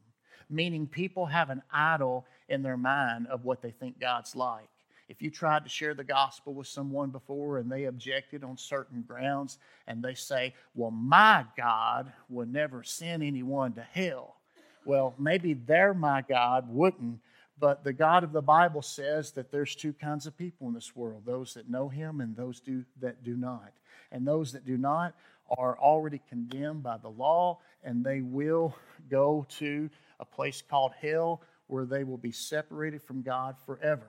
Meaning, 0.51 0.87
people 0.87 1.27
have 1.27 1.51
an 1.51 1.63
idol 1.73 2.27
in 2.49 2.63
their 2.63 2.77
mind 2.77 3.27
of 3.29 3.45
what 3.45 3.63
they 3.63 3.71
think 3.71 4.01
God's 4.01 4.37
like. 4.37 4.69
If 5.09 5.21
you 5.21 5.31
tried 5.31 5.65
to 5.65 5.71
share 5.71 5.95
the 5.95 6.05
gospel 6.05 6.55
with 6.55 6.67
someone 6.67 7.11
before 7.11 7.59
and 7.59 7.71
they 7.71 7.85
objected 7.85 8.43
on 8.43 8.57
certain 8.57 9.03
grounds 9.03 9.59
and 9.87 10.03
they 10.03 10.15
say, 10.15 10.55
Well, 10.75 10.91
my 10.91 11.45
God 11.57 12.13
would 12.29 12.53
never 12.53 12.83
send 12.83 13.23
anyone 13.23 13.75
to 13.75 13.83
hell. 13.83 14.37
Well, 14.85 15.15
maybe 15.19 15.55
their 15.55 15.95
my 15.95 16.23
God 16.23 16.67
wouldn't, 16.69 17.21
but 17.59 17.85
the 17.85 17.93
God 17.93 18.25
of 18.25 18.33
the 18.33 18.43
Bible 18.43 18.83
says 18.83 19.33
that 19.33 19.51
there's 19.51 19.75
two 19.75 19.93
kinds 19.93 20.27
of 20.27 20.37
people 20.37 20.67
in 20.69 20.75
this 20.75 20.95
world 20.97 21.23
those 21.25 21.55
that 21.55 21.71
know 21.71 21.89
Him 21.89 22.21
and 22.21 22.37
those 22.37 22.61
do, 22.61 22.85
that 23.01 23.23
do 23.23 23.37
not. 23.37 23.73
And 24.11 24.27
those 24.27 24.53
that 24.53 24.67
do 24.67 24.77
not 24.77 25.15
are 25.59 25.79
already 25.79 26.21
condemned 26.29 26.83
by 26.83 26.97
the 26.99 27.09
law, 27.09 27.59
and 27.83 28.05
they 28.05 28.21
will 28.21 28.75
go 29.11 29.47
to 29.59 29.91
a 30.21 30.25
place 30.25 30.63
called 30.63 30.93
hell 31.01 31.43
where 31.67 31.85
they 31.85 32.05
will 32.05 32.19
be 32.19 32.33
separated 32.33 33.03
from 33.03 33.23
God 33.23 33.57
forever. 33.67 34.07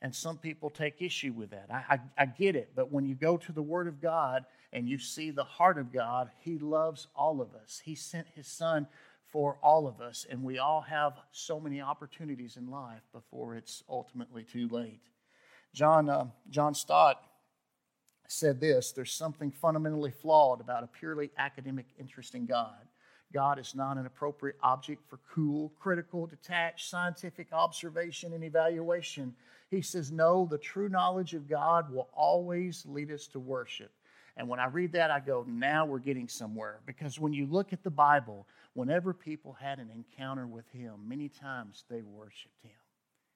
And 0.00 0.14
some 0.14 0.38
people 0.38 0.70
take 0.70 1.02
issue 1.02 1.32
with 1.32 1.50
that. 1.50 1.66
I, 1.70 1.94
I, 1.94 2.22
I, 2.22 2.26
get 2.26 2.54
it. 2.54 2.70
But 2.76 2.92
when 2.92 3.04
you 3.04 3.16
go 3.16 3.36
to 3.36 3.52
the 3.52 3.62
Word 3.62 3.88
of 3.88 4.00
God 4.00 4.44
and 4.72 4.88
you 4.88 4.98
see 4.98 5.30
the 5.30 5.44
heart 5.44 5.76
of 5.76 5.92
God, 5.92 6.30
He 6.38 6.58
loves 6.58 7.08
all 7.16 7.40
of 7.40 7.48
us. 7.54 7.82
He 7.84 7.96
sent 7.96 8.28
His 8.34 8.46
Son 8.46 8.86
for 9.30 9.58
all 9.62 9.86
of 9.86 10.00
us. 10.00 10.26
And 10.28 10.42
we 10.42 10.58
all 10.58 10.80
have 10.80 11.14
so 11.30 11.60
many 11.60 11.80
opportunities 11.80 12.56
in 12.56 12.70
life 12.70 13.02
before 13.12 13.56
it's 13.56 13.82
ultimately 13.88 14.44
too 14.44 14.68
late. 14.68 15.00
John, 15.74 16.08
uh, 16.08 16.26
John 16.50 16.74
Stott 16.74 17.22
said 18.26 18.60
this 18.60 18.92
there's 18.92 19.12
something 19.12 19.50
fundamentally 19.50 20.10
flawed 20.10 20.60
about 20.60 20.84
a 20.84 20.88
purely 20.88 21.30
academic 21.38 21.86
interest 21.98 22.34
in 22.34 22.46
God. 22.46 22.88
God 23.32 23.58
is 23.58 23.74
not 23.74 23.98
an 23.98 24.06
appropriate 24.06 24.56
object 24.62 25.02
for 25.08 25.18
cool, 25.30 25.72
critical, 25.78 26.26
detached 26.26 26.88
scientific 26.88 27.52
observation 27.52 28.32
and 28.32 28.42
evaluation. 28.42 29.34
He 29.70 29.82
says, 29.82 30.10
No, 30.10 30.46
the 30.50 30.56
true 30.56 30.88
knowledge 30.88 31.34
of 31.34 31.48
God 31.48 31.92
will 31.92 32.08
always 32.14 32.86
lead 32.86 33.10
us 33.10 33.26
to 33.28 33.38
worship. 33.38 33.90
And 34.38 34.48
when 34.48 34.60
I 34.60 34.66
read 34.66 34.92
that, 34.92 35.10
I 35.10 35.20
go, 35.20 35.44
Now 35.46 35.84
we're 35.84 35.98
getting 35.98 36.28
somewhere. 36.28 36.78
Because 36.86 37.18
when 37.18 37.34
you 37.34 37.44
look 37.46 37.72
at 37.72 37.82
the 37.82 37.90
Bible, 37.90 38.46
whenever 38.72 39.12
people 39.12 39.52
had 39.60 39.78
an 39.78 39.90
encounter 39.94 40.46
with 40.46 40.68
Him, 40.70 40.94
many 41.06 41.28
times 41.28 41.84
they 41.90 42.00
worshiped 42.02 42.62
Him. 42.62 42.70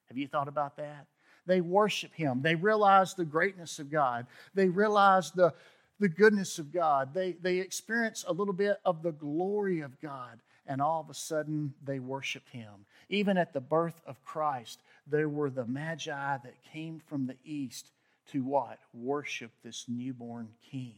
Have 0.07 0.17
you 0.17 0.27
thought 0.27 0.47
about 0.47 0.77
that? 0.77 1.05
They 1.45 1.61
worship 1.61 2.13
Him. 2.13 2.41
They 2.41 2.55
realize 2.55 3.13
the 3.13 3.25
greatness 3.25 3.77
of 3.77 3.91
God. 3.91 4.25
They 4.55 4.69
realize 4.69 5.31
the 5.31 5.53
the 5.99 6.09
goodness 6.09 6.59
of 6.59 6.73
God. 6.73 7.13
They, 7.13 7.33
they 7.33 7.59
experience 7.59 8.25
a 8.27 8.33
little 8.33 8.53
bit 8.53 8.77
of 8.83 9.03
the 9.03 9.11
glory 9.11 9.81
of 9.81 10.01
God, 10.01 10.41
and 10.65 10.81
all 10.81 10.99
of 10.99 11.09
a 11.09 11.13
sudden 11.13 11.73
they 11.85 11.99
worshiped 11.99 12.49
Him. 12.49 12.85
Even 13.09 13.37
at 13.37 13.53
the 13.53 13.61
birth 13.61 14.01
of 14.05 14.23
Christ, 14.25 14.81
there 15.07 15.29
were 15.29 15.49
the 15.49 15.65
magi 15.65 16.37
that 16.37 16.63
came 16.71 16.99
from 17.07 17.27
the 17.27 17.37
east 17.45 17.91
to 18.31 18.43
what? 18.43 18.79
Worship 18.93 19.51
this 19.63 19.85
newborn 19.87 20.49
king. 20.71 20.95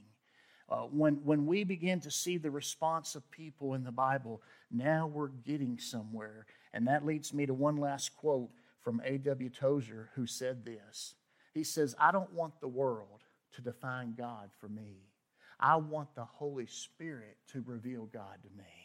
Uh, 0.67 0.83
when, 0.83 1.15
when 1.23 1.45
we 1.45 1.63
begin 1.63 1.99
to 1.99 2.09
see 2.09 2.37
the 2.37 2.49
response 2.49 3.15
of 3.15 3.29
people 3.29 3.75
in 3.75 3.83
the 3.83 3.91
Bible, 3.91 4.41
now 4.71 5.05
we're 5.05 5.27
getting 5.27 5.77
somewhere. 5.77 6.45
And 6.73 6.87
that 6.87 7.05
leads 7.05 7.33
me 7.33 7.45
to 7.45 7.53
one 7.53 7.77
last 7.77 8.15
quote 8.17 8.49
from 8.81 9.01
A.W. 9.05 9.49
Tozer, 9.49 10.09
who 10.15 10.25
said 10.25 10.65
this. 10.65 11.15
He 11.53 11.63
says, 11.63 11.95
I 11.99 12.11
don't 12.11 12.33
want 12.33 12.59
the 12.59 12.67
world 12.67 13.23
to 13.53 13.61
define 13.61 14.15
God 14.17 14.49
for 14.59 14.67
me. 14.67 15.03
I 15.59 15.77
want 15.77 16.13
the 16.15 16.25
Holy 16.25 16.65
Spirit 16.65 17.37
to 17.53 17.63
reveal 17.65 18.09
God 18.11 18.37
to 18.43 18.49
me. 18.57 18.84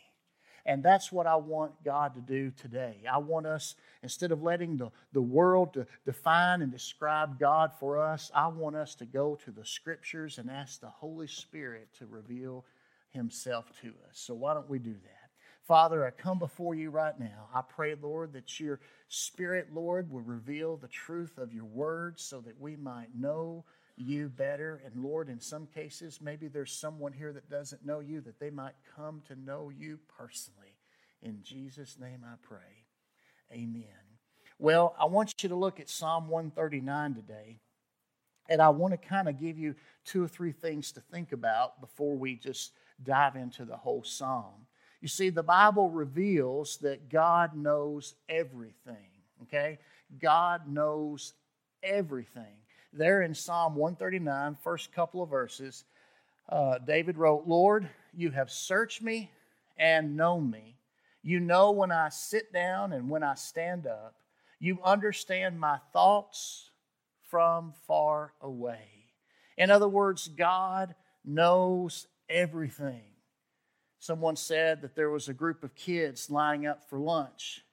And 0.66 0.82
that's 0.82 1.10
what 1.10 1.26
I 1.26 1.36
want 1.36 1.82
God 1.84 2.14
to 2.14 2.20
do 2.20 2.50
today. 2.50 2.98
I 3.10 3.18
want 3.18 3.46
us, 3.46 3.74
instead 4.02 4.32
of 4.32 4.42
letting 4.42 4.76
the, 4.76 4.90
the 5.12 5.22
world 5.22 5.74
to 5.74 5.86
define 6.04 6.62
and 6.62 6.70
describe 6.70 7.38
God 7.38 7.72
for 7.78 7.98
us, 7.98 8.30
I 8.34 8.48
want 8.48 8.76
us 8.76 8.94
to 8.96 9.06
go 9.06 9.38
to 9.44 9.50
the 9.50 9.64
scriptures 9.64 10.38
and 10.38 10.50
ask 10.50 10.80
the 10.80 10.88
Holy 10.88 11.26
Spirit 11.26 11.88
to 11.98 12.06
reveal 12.06 12.64
Himself 13.10 13.66
to 13.82 13.88
us. 13.88 14.14
So 14.14 14.34
why 14.34 14.54
don't 14.54 14.70
we 14.70 14.78
do 14.78 14.92
that? 14.92 15.30
Father, 15.62 16.04
I 16.04 16.10
come 16.10 16.38
before 16.38 16.74
you 16.74 16.90
right 16.90 17.18
now. 17.18 17.48
I 17.54 17.62
pray, 17.62 17.94
Lord, 17.94 18.32
that 18.32 18.58
your 18.58 18.80
Spirit, 19.08 19.68
Lord, 19.72 20.10
will 20.10 20.20
reveal 20.20 20.76
the 20.76 20.88
truth 20.88 21.38
of 21.38 21.52
your 21.52 21.64
words 21.64 22.22
so 22.22 22.40
that 22.40 22.60
we 22.60 22.76
might 22.76 23.14
know 23.14 23.64
you 24.00 24.28
better. 24.28 24.80
And 24.84 25.02
Lord, 25.02 25.28
in 25.28 25.40
some 25.40 25.66
cases, 25.66 26.20
maybe 26.22 26.48
there's 26.48 26.72
someone 26.72 27.12
here 27.12 27.32
that 27.32 27.50
doesn't 27.50 27.84
know 27.84 28.00
you, 28.00 28.20
that 28.22 28.40
they 28.40 28.50
might 28.50 28.74
come 28.96 29.22
to 29.28 29.36
know 29.36 29.70
you 29.70 29.98
personally. 30.18 30.74
In 31.22 31.42
Jesus' 31.42 31.98
name 32.00 32.24
I 32.24 32.34
pray. 32.42 32.86
Amen. 33.52 33.84
Well, 34.58 34.94
I 34.98 35.04
want 35.04 35.34
you 35.42 35.48
to 35.50 35.54
look 35.54 35.80
at 35.80 35.90
Psalm 35.90 36.28
139 36.28 37.14
today. 37.14 37.58
And 38.48 38.60
I 38.60 38.70
want 38.70 38.92
to 38.92 39.08
kind 39.08 39.28
of 39.28 39.38
give 39.38 39.58
you 39.58 39.74
two 40.04 40.24
or 40.24 40.28
three 40.28 40.52
things 40.52 40.92
to 40.92 41.00
think 41.00 41.32
about 41.32 41.80
before 41.80 42.16
we 42.16 42.34
just 42.36 42.72
dive 43.02 43.36
into 43.36 43.64
the 43.64 43.76
whole 43.76 44.02
psalm. 44.02 44.66
You 45.00 45.08
see, 45.08 45.30
the 45.30 45.42
Bible 45.42 45.88
reveals 45.88 46.78
that 46.78 47.08
God 47.08 47.54
knows 47.54 48.14
everything, 48.28 48.96
okay? 49.42 49.78
God 50.18 50.68
knows 50.68 51.34
everything 51.82 52.59
there 52.92 53.22
in 53.22 53.34
Psalm 53.34 53.74
139, 53.76 54.56
first 54.62 54.92
couple 54.92 55.22
of 55.22 55.30
verses, 55.30 55.84
uh, 56.48 56.78
David 56.78 57.16
wrote, 57.16 57.44
Lord, 57.46 57.88
you 58.16 58.30
have 58.30 58.50
searched 58.50 59.02
me 59.02 59.30
and 59.78 60.16
known 60.16 60.50
me. 60.50 60.76
You 61.22 61.40
know 61.40 61.70
when 61.70 61.92
I 61.92 62.08
sit 62.08 62.52
down 62.52 62.92
and 62.92 63.08
when 63.08 63.22
I 63.22 63.34
stand 63.34 63.86
up. 63.86 64.14
You 64.58 64.78
understand 64.84 65.60
my 65.60 65.78
thoughts 65.92 66.70
from 67.28 67.72
far 67.86 68.32
away. 68.40 68.88
In 69.56 69.70
other 69.70 69.88
words, 69.88 70.28
God 70.28 70.94
knows 71.24 72.06
everything. 72.28 73.02
Someone 73.98 74.36
said 74.36 74.82
that 74.82 74.96
there 74.96 75.10
was 75.10 75.28
a 75.28 75.34
group 75.34 75.62
of 75.62 75.74
kids 75.74 76.30
lining 76.30 76.66
up 76.66 76.88
for 76.88 76.98
lunch 76.98 77.64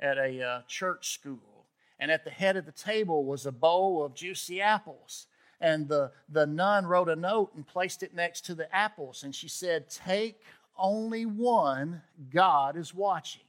at 0.00 0.18
a 0.18 0.42
uh, 0.42 0.62
church 0.68 1.14
school 1.14 1.47
and 1.98 2.10
at 2.10 2.24
the 2.24 2.30
head 2.30 2.56
of 2.56 2.66
the 2.66 2.72
table 2.72 3.24
was 3.24 3.46
a 3.46 3.52
bowl 3.52 4.04
of 4.04 4.14
juicy 4.14 4.60
apples. 4.60 5.26
And 5.60 5.88
the, 5.88 6.12
the 6.28 6.46
nun 6.46 6.86
wrote 6.86 7.08
a 7.08 7.16
note 7.16 7.50
and 7.54 7.66
placed 7.66 8.02
it 8.02 8.14
next 8.14 8.42
to 8.46 8.54
the 8.54 8.72
apples. 8.74 9.24
And 9.24 9.34
she 9.34 9.48
said, 9.48 9.90
Take 9.90 10.40
only 10.76 11.26
one, 11.26 12.02
God 12.30 12.76
is 12.76 12.94
watching. 12.94 13.42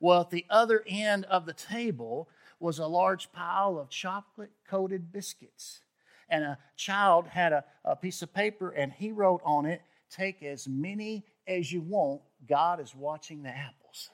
Well, 0.00 0.20
at 0.20 0.30
the 0.30 0.44
other 0.50 0.84
end 0.86 1.24
of 1.26 1.46
the 1.46 1.54
table 1.54 2.28
was 2.60 2.78
a 2.78 2.86
large 2.86 3.32
pile 3.32 3.78
of 3.78 3.88
chocolate 3.88 4.50
coated 4.68 5.12
biscuits. 5.12 5.80
And 6.28 6.44
a 6.44 6.58
child 6.76 7.26
had 7.26 7.52
a, 7.52 7.64
a 7.84 7.96
piece 7.96 8.20
of 8.20 8.34
paper 8.34 8.70
and 8.70 8.92
he 8.92 9.12
wrote 9.12 9.40
on 9.44 9.64
it, 9.64 9.80
Take 10.10 10.42
as 10.42 10.68
many 10.68 11.24
as 11.46 11.72
you 11.72 11.80
want, 11.80 12.20
God 12.46 12.80
is 12.80 12.94
watching 12.94 13.42
the 13.42 13.50
apples. 13.50 14.10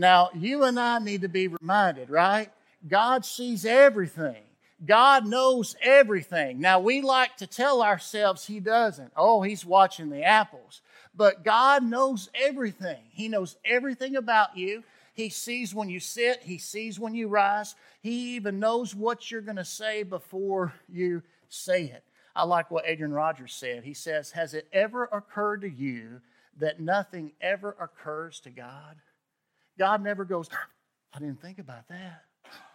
Now, 0.00 0.30
you 0.34 0.64
and 0.64 0.80
I 0.80 0.98
need 0.98 1.20
to 1.20 1.28
be 1.28 1.46
reminded, 1.46 2.08
right? 2.08 2.50
God 2.88 3.26
sees 3.26 3.66
everything. 3.66 4.42
God 4.86 5.26
knows 5.26 5.76
everything. 5.82 6.58
Now, 6.58 6.80
we 6.80 7.02
like 7.02 7.36
to 7.36 7.46
tell 7.46 7.82
ourselves 7.82 8.46
He 8.46 8.60
doesn't. 8.60 9.12
Oh, 9.14 9.42
He's 9.42 9.62
watching 9.62 10.08
the 10.08 10.22
apples. 10.22 10.80
But 11.14 11.44
God 11.44 11.84
knows 11.84 12.30
everything. 12.34 13.02
He 13.10 13.28
knows 13.28 13.56
everything 13.62 14.16
about 14.16 14.56
you. 14.56 14.84
He 15.12 15.28
sees 15.28 15.74
when 15.74 15.90
you 15.90 16.00
sit, 16.00 16.44
He 16.44 16.56
sees 16.56 16.98
when 16.98 17.14
you 17.14 17.28
rise. 17.28 17.74
He 18.00 18.36
even 18.36 18.58
knows 18.58 18.94
what 18.94 19.30
you're 19.30 19.42
going 19.42 19.56
to 19.56 19.66
say 19.66 20.02
before 20.02 20.72
you 20.88 21.22
say 21.50 21.84
it. 21.84 22.04
I 22.34 22.44
like 22.44 22.70
what 22.70 22.86
Adrian 22.86 23.12
Rogers 23.12 23.52
said. 23.52 23.84
He 23.84 23.92
says, 23.92 24.30
Has 24.30 24.54
it 24.54 24.66
ever 24.72 25.04
occurred 25.12 25.60
to 25.60 25.68
you 25.68 26.22
that 26.56 26.80
nothing 26.80 27.32
ever 27.42 27.76
occurs 27.78 28.40
to 28.40 28.50
God? 28.50 28.96
God 29.80 30.02
never 30.02 30.26
goes, 30.26 30.46
I 31.14 31.18
didn't 31.20 31.40
think 31.40 31.58
about 31.58 31.88
that. 31.88 32.24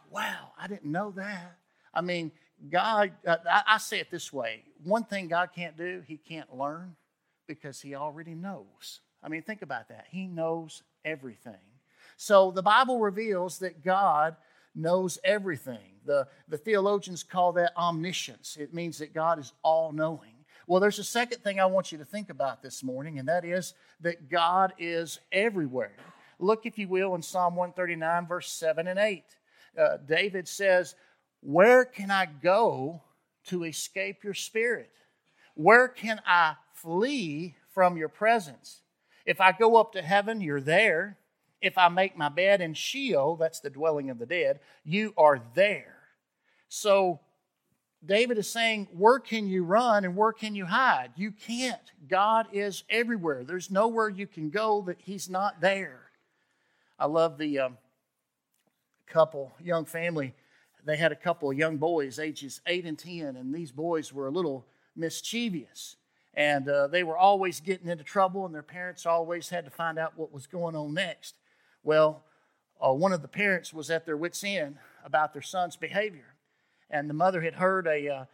Wow, 0.09 0.53
I 0.59 0.65
didn't 0.65 0.91
know 0.91 1.13
that. 1.15 1.55
I 1.93 2.01
mean, 2.01 2.31
God, 2.67 3.11
uh, 3.27 3.37
I, 3.47 3.61
I 3.67 3.77
say 3.77 3.99
it 3.99 4.09
this 4.09 4.33
way 4.33 4.63
one 4.83 5.03
thing 5.03 5.27
God 5.27 5.49
can't 5.55 5.77
do, 5.77 6.01
He 6.07 6.17
can't 6.17 6.51
learn 6.57 6.95
because 7.47 7.79
He 7.79 7.93
already 7.93 8.33
knows. 8.33 9.01
I 9.21 9.29
mean, 9.29 9.43
think 9.43 9.61
about 9.61 9.89
that. 9.89 10.07
He 10.09 10.25
knows 10.25 10.81
everything. 11.03 11.53
So 12.17 12.49
the 12.49 12.63
Bible 12.63 12.99
reveals 12.99 13.59
that 13.59 13.83
God 13.83 14.35
knows 14.73 15.19
everything. 15.23 15.99
The, 16.05 16.27
the 16.47 16.57
theologians 16.57 17.21
call 17.21 17.51
that 17.53 17.77
omniscience. 17.77 18.57
It 18.59 18.73
means 18.73 18.97
that 18.97 19.13
God 19.13 19.37
is 19.37 19.53
all 19.61 19.91
knowing. 19.91 20.31
Well, 20.65 20.79
there's 20.79 20.97
a 20.97 21.03
second 21.03 21.43
thing 21.43 21.59
I 21.59 21.67
want 21.67 21.91
you 21.91 21.99
to 21.99 22.05
think 22.05 22.31
about 22.31 22.63
this 22.63 22.81
morning, 22.81 23.19
and 23.19 23.27
that 23.27 23.45
is 23.45 23.75
that 24.01 24.27
God 24.27 24.73
is 24.79 25.19
everywhere. 25.31 25.93
Look, 26.39 26.65
if 26.65 26.77
you 26.77 26.87
will, 26.87 27.15
in 27.15 27.21
Psalm 27.21 27.55
139, 27.55 28.27
verse 28.27 28.51
7 28.51 28.87
and 28.87 28.99
8. 28.99 29.23
Uh, 29.77 29.97
David 30.07 30.47
says, 30.47 30.95
Where 31.41 31.85
can 31.85 32.11
I 32.11 32.25
go 32.25 33.01
to 33.47 33.63
escape 33.63 34.23
your 34.23 34.33
spirit? 34.33 34.91
Where 35.55 35.87
can 35.87 36.21
I 36.25 36.55
flee 36.73 37.55
from 37.73 37.97
your 37.97 38.09
presence? 38.09 38.81
If 39.25 39.41
I 39.41 39.51
go 39.51 39.77
up 39.77 39.93
to 39.93 40.01
heaven, 40.01 40.41
you're 40.41 40.61
there. 40.61 41.17
If 41.61 41.77
I 41.77 41.89
make 41.89 42.17
my 42.17 42.29
bed 42.29 42.61
in 42.61 42.73
Sheol, 42.73 43.37
that's 43.37 43.59
the 43.59 43.69
dwelling 43.69 44.09
of 44.09 44.19
the 44.19 44.25
dead, 44.25 44.59
you 44.83 45.13
are 45.17 45.41
there. 45.55 45.95
So 46.67 47.21
David 48.05 48.37
is 48.37 48.49
saying, 48.49 48.87
Where 48.91 49.19
can 49.19 49.47
you 49.47 49.63
run 49.63 50.05
and 50.05 50.15
where 50.15 50.33
can 50.33 50.55
you 50.55 50.65
hide? 50.65 51.11
You 51.15 51.31
can't. 51.31 51.81
God 52.07 52.47
is 52.51 52.83
everywhere. 52.89 53.43
There's 53.43 53.71
nowhere 53.71 54.09
you 54.09 54.27
can 54.27 54.49
go 54.49 54.83
that 54.83 55.01
He's 55.01 55.29
not 55.29 55.61
there. 55.61 56.04
I 56.97 57.07
love 57.07 57.37
the 57.37 57.59
um, 57.59 57.77
couple, 59.07 59.53
young 59.61 59.85
family. 59.85 60.33
They 60.85 60.97
had 60.97 61.11
a 61.11 61.15
couple 61.15 61.49
of 61.49 61.57
young 61.57 61.77
boys, 61.77 62.19
ages 62.19 62.61
8 62.67 62.85
and 62.85 62.97
10, 62.97 63.35
and 63.35 63.53
these 63.53 63.71
boys 63.71 64.13
were 64.13 64.27
a 64.27 64.31
little 64.31 64.65
mischievous. 64.95 65.97
And 66.35 66.69
uh, 66.69 66.87
they 66.87 67.03
were 67.03 67.17
always 67.17 67.59
getting 67.59 67.89
into 67.89 68.03
trouble, 68.03 68.45
and 68.45 68.53
their 68.53 68.63
parents 68.63 69.05
always 69.05 69.49
had 69.49 69.65
to 69.65 69.71
find 69.71 69.97
out 69.97 70.13
what 70.15 70.31
was 70.31 70.47
going 70.47 70.75
on 70.75 70.93
next. 70.93 71.35
Well, 71.83 72.23
uh, 72.85 72.93
one 72.93 73.13
of 73.13 73.21
the 73.21 73.27
parents 73.27 73.73
was 73.73 73.89
at 73.89 74.05
their 74.05 74.17
wits' 74.17 74.43
end 74.43 74.77
about 75.03 75.33
their 75.33 75.41
son's 75.41 75.75
behavior. 75.75 76.35
And 76.89 77.09
the 77.09 77.13
mother 77.13 77.41
had 77.41 77.55
heard 77.55 77.87
a 77.87 78.07
uh, 78.09 78.25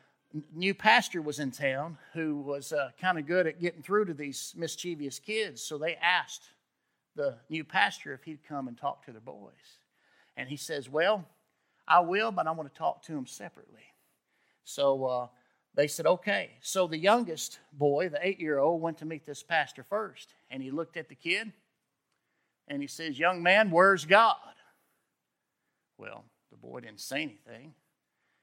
new 0.54 0.74
pastor 0.74 1.22
was 1.22 1.40
in 1.40 1.52
town 1.52 1.98
who 2.14 2.38
was 2.38 2.74
uh, 2.74 2.90
kind 3.00 3.18
of 3.18 3.26
good 3.26 3.48
at 3.48 3.62
getting 3.62 3.82
through 3.82 4.06
to 4.06 4.14
these 4.14 4.54
mischievous 4.58 5.20
kids. 5.20 5.62
So 5.62 5.78
they 5.78 5.96
asked 5.96 6.44
the 7.16 7.36
new 7.50 7.64
pastor 7.64 8.14
if 8.14 8.24
he'd 8.24 8.44
come 8.48 8.68
and 8.68 8.78
talk 8.78 9.06
to 9.06 9.12
the 9.12 9.20
boys. 9.20 9.80
And 10.38 10.50
he 10.50 10.58
says, 10.58 10.90
Well, 10.90 11.26
I 11.88 12.00
will, 12.00 12.32
but 12.32 12.48
I 12.48 12.52
want 12.52 12.72
to 12.74 12.78
talk 12.78 13.04
to 13.04 13.14
them 13.14 13.26
separately. 13.26 13.82
So 14.64 15.06
uh, 15.06 15.28
they 15.76 15.88
said, 15.88 16.06
Okay. 16.06 16.52
So 16.62 16.88
the 16.88 16.98
youngest 16.98 17.60
boy, 17.74 18.10
the 18.10 18.26
eight 18.26 18.40
year 18.40 18.60
old, 18.60 18.82
went 18.82 18.98
to 19.00 19.06
meet 19.06 19.26
this 19.26 19.44
pastor 19.44 19.84
first. 19.84 20.34
And 20.50 20.64
he 20.64 20.72
looked 20.72 20.98
at 20.98 21.10
the 21.10 21.16
kid 21.16 21.52
and 22.68 22.82
he 22.82 22.88
says, 22.88 23.20
Young 23.20 23.44
man, 23.44 23.72
where's 23.72 24.06
God? 24.06 24.36
Well, 25.98 26.26
the 26.50 26.58
boy 26.58 26.82
didn't 26.82 27.02
say 27.02 27.22
anything. 27.22 27.74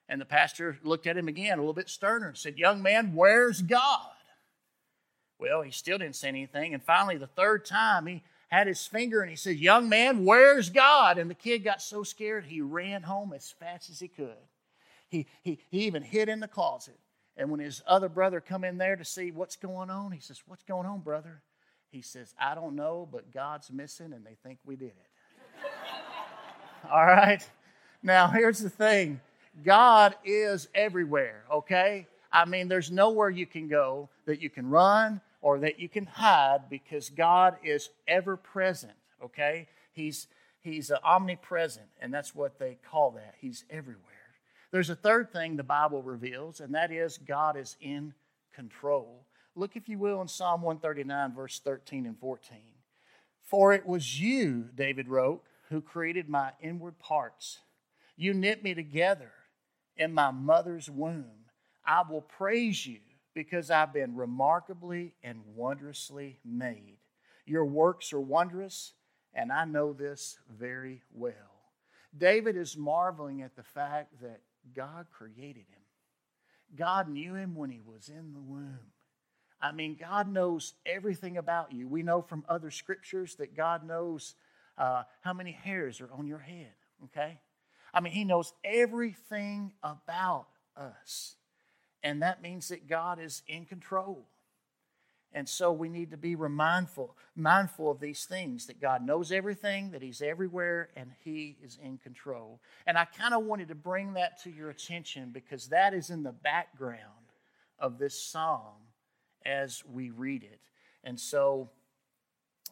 And 0.08 0.20
the 0.20 0.26
pastor 0.26 0.78
looked 0.82 1.06
at 1.06 1.18
him 1.18 1.28
again, 1.28 1.58
a 1.58 1.60
little 1.60 1.74
bit 1.74 1.90
sterner, 1.90 2.28
and 2.28 2.36
said, 2.36 2.58
Young 2.58 2.82
man, 2.82 3.14
where's 3.14 3.62
God? 3.62 4.10
Well, 5.38 5.62
he 5.62 5.70
still 5.70 5.98
didn't 5.98 6.16
say 6.16 6.28
anything. 6.28 6.74
And 6.74 6.82
finally, 6.82 7.16
the 7.16 7.26
third 7.26 7.64
time, 7.64 8.06
he 8.06 8.22
had 8.48 8.66
his 8.66 8.86
finger 8.86 9.20
and 9.20 9.30
he 9.30 9.36
said, 9.36 9.56
Young 9.56 9.88
man, 9.88 10.24
where's 10.24 10.70
God? 10.70 11.18
And 11.18 11.30
the 11.30 11.34
kid 11.34 11.64
got 11.64 11.80
so 11.80 12.02
scared 12.02 12.44
he 12.44 12.60
ran 12.60 13.02
home 13.02 13.32
as 13.34 13.50
fast 13.50 13.90
as 13.90 14.00
he 14.00 14.08
could. 14.08 14.36
he, 15.08 15.26
he, 15.42 15.58
he 15.70 15.80
even 15.86 16.02
hid 16.02 16.28
in 16.28 16.40
the 16.40 16.48
closet. 16.48 16.98
And 17.36 17.50
when 17.50 17.60
his 17.60 17.82
other 17.86 18.08
brother 18.08 18.40
come 18.40 18.64
in 18.64 18.78
there 18.78 18.96
to 18.96 19.04
see 19.04 19.30
what's 19.30 19.56
going 19.56 19.90
on, 19.90 20.10
he 20.10 20.20
says, 20.20 20.42
What's 20.46 20.64
going 20.64 20.86
on, 20.86 21.00
brother? 21.00 21.42
He 21.90 22.02
says, 22.02 22.34
I 22.38 22.54
don't 22.54 22.74
know, 22.74 23.08
but 23.10 23.32
God's 23.32 23.70
missing 23.70 24.12
and 24.12 24.26
they 24.26 24.36
think 24.42 24.58
we 24.64 24.76
did 24.76 24.88
it. 24.88 25.70
All 26.90 27.06
right? 27.06 27.48
Now, 28.02 28.28
here's 28.28 28.58
the 28.58 28.70
thing 28.70 29.20
God 29.64 30.14
is 30.24 30.68
everywhere, 30.74 31.44
okay? 31.50 32.06
I 32.30 32.44
mean, 32.44 32.68
there's 32.68 32.90
nowhere 32.90 33.30
you 33.30 33.46
can 33.46 33.68
go 33.68 34.08
that 34.26 34.40
you 34.40 34.50
can 34.50 34.68
run 34.68 35.20
or 35.40 35.58
that 35.60 35.78
you 35.78 35.88
can 35.88 36.06
hide 36.06 36.68
because 36.68 37.10
God 37.10 37.56
is 37.62 37.90
ever 38.06 38.36
present, 38.36 38.94
okay? 39.22 39.68
He's, 39.92 40.26
he's 40.60 40.90
uh, 40.90 40.98
omnipresent, 41.04 41.86
and 42.00 42.12
that's 42.12 42.34
what 42.34 42.58
they 42.58 42.78
call 42.90 43.12
that. 43.12 43.34
He's 43.40 43.64
everywhere. 43.70 44.04
There's 44.70 44.90
a 44.90 44.96
third 44.96 45.32
thing 45.32 45.56
the 45.56 45.62
Bible 45.62 46.02
reveals, 46.02 46.60
and 46.60 46.74
that 46.74 46.92
is 46.92 47.18
God 47.18 47.56
is 47.56 47.76
in 47.80 48.14
control. 48.54 49.24
Look, 49.54 49.76
if 49.76 49.88
you 49.88 49.98
will, 49.98 50.20
in 50.20 50.28
Psalm 50.28 50.62
139, 50.62 51.34
verse 51.34 51.60
13 51.60 52.06
and 52.06 52.18
14. 52.18 52.58
For 53.42 53.72
it 53.72 53.86
was 53.86 54.20
you, 54.20 54.66
David 54.74 55.08
wrote, 55.08 55.42
who 55.70 55.80
created 55.80 56.28
my 56.28 56.50
inward 56.60 56.98
parts. 56.98 57.58
You 58.16 58.34
knit 58.34 58.62
me 58.62 58.74
together 58.74 59.30
in 59.96 60.12
my 60.12 60.30
mother's 60.30 60.90
womb. 60.90 61.46
I 61.84 62.02
will 62.08 62.20
praise 62.20 62.86
you 62.86 62.98
because 63.34 63.70
I've 63.70 63.92
been 63.92 64.16
remarkably 64.16 65.14
and 65.22 65.40
wondrously 65.54 66.38
made. 66.44 66.98
Your 67.46 67.64
works 67.64 68.12
are 68.12 68.20
wondrous, 68.20 68.92
and 69.34 69.52
I 69.52 69.64
know 69.64 69.92
this 69.92 70.38
very 70.50 71.02
well. 71.12 71.34
David 72.16 72.56
is 72.56 72.76
marveling 72.76 73.42
at 73.42 73.56
the 73.56 73.62
fact 73.62 74.20
that 74.22 74.40
God 74.74 75.06
created 75.10 75.64
him. 75.68 75.82
God 76.76 77.08
knew 77.08 77.34
him 77.34 77.54
when 77.54 77.70
he 77.70 77.80
was 77.80 78.08
in 78.08 78.32
the 78.32 78.40
womb. 78.40 78.92
I 79.60 79.72
mean, 79.72 79.96
God 79.98 80.28
knows 80.28 80.74
everything 80.86 81.36
about 81.36 81.72
you. 81.72 81.88
We 81.88 82.02
know 82.02 82.22
from 82.22 82.44
other 82.48 82.70
scriptures 82.70 83.36
that 83.36 83.56
God 83.56 83.84
knows 83.84 84.34
uh, 84.76 85.02
how 85.20 85.32
many 85.32 85.52
hairs 85.52 86.00
are 86.00 86.10
on 86.12 86.26
your 86.26 86.38
head, 86.38 86.74
okay? 87.04 87.40
I 87.92 88.00
mean, 88.00 88.12
He 88.12 88.24
knows 88.24 88.52
everything 88.62 89.72
about 89.82 90.46
us. 90.76 91.34
And 92.08 92.22
that 92.22 92.40
means 92.40 92.68
that 92.68 92.88
God 92.88 93.20
is 93.20 93.42
in 93.46 93.66
control. 93.66 94.24
And 95.34 95.46
so 95.46 95.70
we 95.70 95.90
need 95.90 96.10
to 96.12 96.16
be 96.16 96.34
mindful, 96.34 97.14
mindful 97.36 97.90
of 97.90 98.00
these 98.00 98.24
things 98.24 98.64
that 98.64 98.80
God 98.80 99.04
knows 99.04 99.30
everything, 99.30 99.90
that 99.90 100.00
He's 100.00 100.22
everywhere, 100.22 100.88
and 100.96 101.10
He 101.22 101.58
is 101.62 101.78
in 101.84 101.98
control. 101.98 102.60
And 102.86 102.96
I 102.96 103.04
kind 103.04 103.34
of 103.34 103.44
wanted 103.44 103.68
to 103.68 103.74
bring 103.74 104.14
that 104.14 104.42
to 104.44 104.50
your 104.50 104.70
attention 104.70 105.32
because 105.34 105.66
that 105.66 105.92
is 105.92 106.08
in 106.08 106.22
the 106.22 106.32
background 106.32 107.02
of 107.78 107.98
this 107.98 108.18
psalm 108.18 108.86
as 109.44 109.84
we 109.84 110.08
read 110.08 110.44
it. 110.44 110.60
And 111.04 111.20
so 111.20 111.68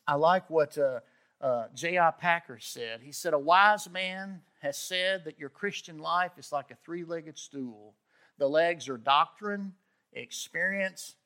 I 0.09 0.15
like 0.15 0.49
what 0.49 0.79
uh, 0.79 1.01
uh, 1.43 1.67
J.I. 1.75 2.11
Packer 2.13 2.59
said. 2.59 3.03
He 3.03 3.13
said, 3.13 3.35
A 3.35 3.39
wise 3.39 3.87
man 3.91 4.41
has 4.61 4.79
said 4.79 5.27
that 5.27 5.39
your 5.39 5.51
Christian 5.51 5.99
life 5.99 6.33
is 6.39 6.53
like 6.53 6.71
a 6.71 6.77
three 6.87 7.05
legged 7.05 7.39
stool. 7.39 7.93
The 8.39 8.49
legs 8.49 8.89
are 8.89 8.99
doctrine, 8.99 9.73
experience, 10.13 11.17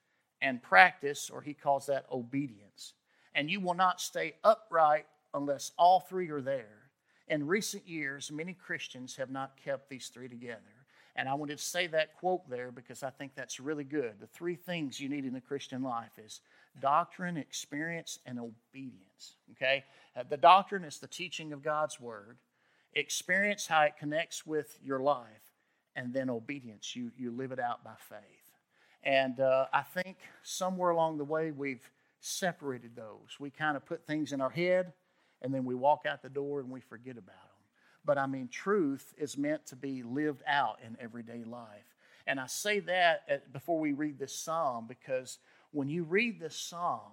and 0.43 0.63
practice, 0.63 1.31
or 1.31 1.43
he 1.43 1.55
calls 1.55 1.87
that 1.87 2.07
obedience. 2.11 2.95
And 3.35 3.51
you 3.51 3.61
will 3.61 3.75
not 3.75 4.01
stay 4.01 4.35
upright 4.43 5.07
unless 5.35 5.73
all 5.79 6.01
three 6.01 6.31
are 6.31 6.41
there. 6.41 6.91
In 7.29 7.47
recent 7.47 7.87
years, 7.87 8.33
many 8.33 8.55
Christians 8.55 9.17
have 9.17 9.31
not 9.31 9.57
kept 9.63 9.89
these 9.89 10.09
three 10.09 10.29
together. 10.29 10.61
And 11.17 11.29
I 11.29 11.35
wanted 11.35 11.59
to 11.59 11.65
say 11.65 11.87
that 11.89 12.17
quote 12.17 12.49
there 12.49 12.71
because 12.71 13.03
I 13.03 13.11
think 13.11 13.35
that's 13.35 13.61
really 13.61 13.85
good. 13.85 14.15
The 14.21 14.27
three 14.27 14.55
things 14.55 15.01
you 15.01 15.09
need 15.09 15.25
in 15.25 15.33
the 15.33 15.41
Christian 15.41 15.83
life 15.83 16.19
is 16.19 16.41
doctrine, 16.81 17.37
experience, 17.37 18.19
and 18.27 18.39
obedience. 18.39 19.35
Okay? 19.53 19.85
Uh, 20.17 20.25
the 20.29 20.37
doctrine 20.37 20.85
is 20.85 20.99
the 20.99 21.07
teaching 21.07 21.53
of 21.53 21.63
God's 21.63 22.01
word, 22.01 22.39
experience 22.95 23.67
how 23.67 23.83
it 23.83 23.97
connects 23.99 24.47
with 24.47 24.79
your 24.83 25.01
life, 25.01 25.50
and 25.97 26.13
then 26.13 26.31
obedience. 26.31 26.95
You, 26.95 27.11
you 27.17 27.31
live 27.31 27.53
it 27.53 27.61
out 27.61 27.85
by 27.85 27.95
faith. 28.09 28.21
And 29.03 29.41
uh, 29.41 29.67
I 29.73 29.83
think 29.83 30.19
somewhere 30.43 30.91
along 30.91 31.19
the 31.19 31.25
way 31.25 31.51
we've 31.51 31.89
separated 32.21 32.95
those. 32.95 33.39
We 33.39 33.51
kind 33.51 33.77
of 33.77 33.87
put 33.87 34.07
things 34.07 34.33
in 34.33 34.41
our 34.41 34.51
head, 34.51 34.93
and 35.43 35.55
then 35.55 35.65
we 35.65 35.75
walk 35.75 36.05
out 36.07 36.23
the 36.23 36.29
door 36.29 36.61
and 36.61 36.71
we 36.71 36.81
forget 36.81 37.17
about 37.17 37.27
them. 37.27 37.51
But 38.05 38.19
I 38.19 38.27
mean, 38.27 38.49
truth 38.49 39.15
is 39.19 39.37
meant 39.37 39.67
to 39.67 39.77
be 39.77 40.03
lived 40.03 40.43
out 40.47 40.79
in 40.87 40.97
everyday 41.01 41.45
life. 41.45 41.97
And 42.27 42.39
I 42.39 42.47
say 42.47 42.81
that 42.81 43.23
at, 43.29 43.53
before 43.53 43.79
we 43.79 43.93
read 43.93 44.19
this 44.19 44.35
psalm 44.35 44.87
because 44.89 45.39
when 45.73 45.89
you 45.89 46.05
read 46.05 46.41
this 46.41 46.57
psalm, 46.57 47.13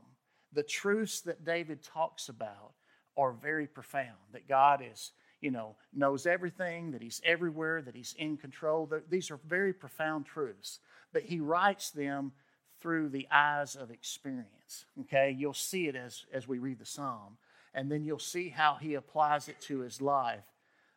the 0.54 0.64
truths 0.64 1.22
that 1.22 1.46
David 1.46 1.84
talks 1.84 2.30
about 2.30 2.74
are 3.18 3.32
very 3.32 3.68
profound. 3.68 4.18
That 4.34 4.48
God 4.48 4.82
is, 4.92 5.12
you 5.42 5.52
know, 5.52 5.76
knows 5.94 6.26
everything, 6.26 6.92
that 6.92 7.02
He's 7.02 7.22
everywhere, 7.24 7.82
that 7.82 7.96
He's 7.96 8.16
in 8.18 8.38
control. 8.38 8.90
These 9.10 9.32
are 9.32 9.40
very 9.48 9.74
profound 9.74 10.26
truths. 10.26 10.80
But 11.14 11.24
He 11.24 11.40
writes 11.40 11.92
them 11.92 12.32
through 12.80 13.10
the 13.10 13.28
eyes 13.32 13.76
of 13.76 13.92
experience. 13.92 14.86
Okay, 15.02 15.36
you'll 15.38 15.54
see 15.54 15.88
it 15.88 15.96
as 15.96 16.26
as 16.32 16.48
we 16.48 16.60
read 16.60 16.80
the 16.80 16.86
psalm, 16.86 17.38
and 17.74 17.92
then 17.92 18.04
you'll 18.04 18.20
see 18.20 18.50
how 18.50 18.76
He 18.76 18.96
applies 18.96 19.48
it 19.48 19.60
to 19.62 19.80
His 19.80 20.02
life 20.02 20.46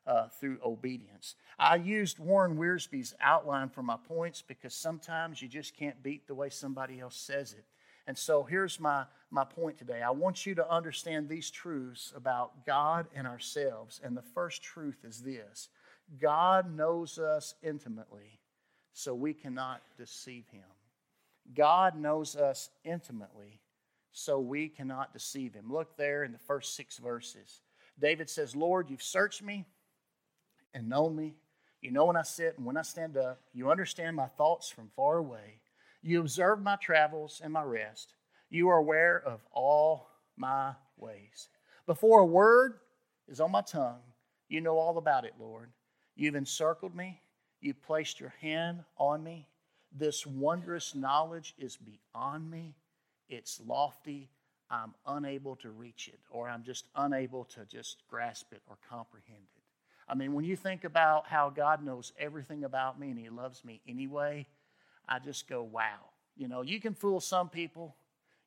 uh, 0.07 0.29
through 0.29 0.59
obedience. 0.65 1.37
I 1.59 1.77
used 1.77 2.19
Warren 2.19 2.57
Wiersbe's 2.57 3.15
outline 3.21 3.69
for 3.69 3.83
my 3.83 3.97
points 4.09 4.43
because 4.43 4.75
sometimes 4.75 5.41
you 5.43 5.49
just 5.49 5.77
can't 5.77 6.03
beat 6.03 6.27
the 6.27 6.35
way 6.35 6.51
somebody 6.51 7.01
else 7.01 7.17
says 7.17 7.53
it. 7.53 7.65
And 8.07 8.17
so 8.17 8.43
here's 8.43 8.81
my, 8.81 9.05
my 9.31 9.45
point 9.45 9.79
today. 9.79 10.03
I 10.03 10.11
want 10.11 10.47
you 10.47 10.55
to 10.57 10.71
understand 10.71 11.29
these 11.29 11.51
truths 11.51 12.13
about 12.17 12.67
God 12.67 13.07
and 13.15 13.27
ourselves. 13.27 14.01
And 14.03 14.17
the 14.17 14.23
first 14.23 14.63
truth 14.63 15.05
is 15.05 15.21
this 15.21 15.69
God 16.19 16.75
knows 16.77 17.19
us 17.19 17.55
intimately, 17.63 18.41
so 18.93 19.15
we 19.15 19.33
cannot 19.33 19.83
deceive 19.97 20.49
him. 20.49 20.63
God 21.55 21.97
knows 21.97 22.37
us 22.37 22.71
intimately, 22.85 23.61
so 24.13 24.41
we 24.41 24.69
cannot 24.69 25.13
deceive 25.13 25.55
him. 25.55 25.67
Look 25.71 25.97
there 25.97 26.25
in 26.25 26.33
the 26.33 26.39
first 26.39 26.75
six 26.75 26.99
verses. 26.99 27.61
David 27.99 28.31
says, 28.31 28.57
Lord, 28.57 28.91
you've 28.91 29.03
searched 29.03 29.43
me 29.43 29.67
and 30.75 30.89
known 30.89 31.15
me. 31.15 31.35
You 31.81 31.91
know 31.91 32.07
when 32.07 32.17
I 32.17 32.23
sit 32.23 32.57
and 32.57 32.67
when 32.67 32.77
I 32.77 32.83
stand 32.83 33.17
up. 33.17 33.41
You 33.53 33.71
understand 33.71 34.17
my 34.17 34.27
thoughts 34.27 34.71
from 34.71 34.91
far 34.95 35.19
away. 35.19 35.61
You 36.03 36.21
observe 36.21 36.61
my 36.61 36.77
travels 36.77 37.41
and 37.43 37.53
my 37.53 37.63
rest. 37.63 38.15
You 38.49 38.69
are 38.71 38.79
aware 38.79 39.23
of 39.25 39.41
all 39.53 40.09
my 40.37 40.73
ways. 40.97 41.49
Before 41.87 42.21
a 42.21 42.27
word 42.27 42.75
is 43.29 43.41
on 43.41 43.53
my 43.53 43.61
tongue, 43.63 44.01
you 44.49 44.61
know 44.61 44.79
all 44.79 44.99
about 44.99 45.25
it, 45.25 45.35
Lord. 45.39 45.71
You've 46.17 46.35
encircled 46.35 46.95
me. 46.95 47.21
You've 47.61 47.83
placed 47.83 48.19
your 48.19 48.35
hand 48.41 48.85
on 48.97 49.23
me. 49.23 49.47
This 49.93 50.27
wondrous 50.27 50.95
knowledge 50.95 51.55
is 51.59 51.77
beyond 51.77 52.51
me. 52.51 52.75
It's 53.29 53.61
lofty. 53.67 54.31
I'm 54.71 54.95
unable 55.07 55.57
to 55.57 55.71
reach 55.71 56.09
it, 56.09 56.21
or 56.31 56.49
I'm 56.49 56.63
just 56.63 56.87
unable 56.95 57.45
to 57.47 57.65
just 57.67 58.03
grasp 58.09 58.53
it 58.53 58.63
or 58.69 58.79
comprehend 58.89 59.43
it. 59.57 59.63
I 60.09 60.15
mean, 60.15 60.33
when 60.33 60.45
you 60.45 60.57
think 60.57 60.85
about 60.85 61.27
how 61.27 61.51
God 61.51 61.85
knows 61.85 62.13
everything 62.19 62.65
about 62.65 62.99
me 62.99 63.11
and 63.11 63.19
He 63.19 63.29
loves 63.29 63.65
me 63.65 63.81
anyway, 63.87 64.47
I 65.11 65.19
just 65.19 65.49
go, 65.49 65.63
wow. 65.63 65.99
You 66.37 66.49
know, 66.49 66.63
you 66.63 66.81
can 66.81 66.95
fool 66.95 67.21
some 67.21 67.49
people, 67.51 67.97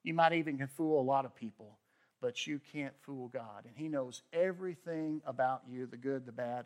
you 0.03 0.13
might 0.13 0.33
even 0.33 0.57
can 0.57 0.67
fool 0.67 0.99
a 0.99 1.03
lot 1.03 1.25
of 1.25 1.35
people, 1.35 1.77
but 2.21 2.47
you 2.47 2.59
can't 2.71 2.93
fool 3.01 3.27
God. 3.27 3.65
And 3.65 3.75
He 3.75 3.87
knows 3.87 4.23
everything 4.31 5.21
about 5.25 5.61
you 5.69 5.85
the 5.85 5.97
good, 5.97 6.25
the 6.25 6.31
bad, 6.31 6.65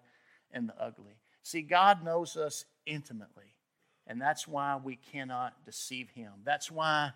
and 0.51 0.69
the 0.69 0.81
ugly. 0.81 1.17
See, 1.43 1.61
God 1.61 2.03
knows 2.03 2.37
us 2.37 2.65
intimately, 2.85 3.55
and 4.05 4.21
that's 4.21 4.47
why 4.47 4.79
we 4.81 4.95
cannot 4.95 5.65
deceive 5.65 6.09
Him. 6.11 6.31
That's 6.45 6.71
why 6.71 7.11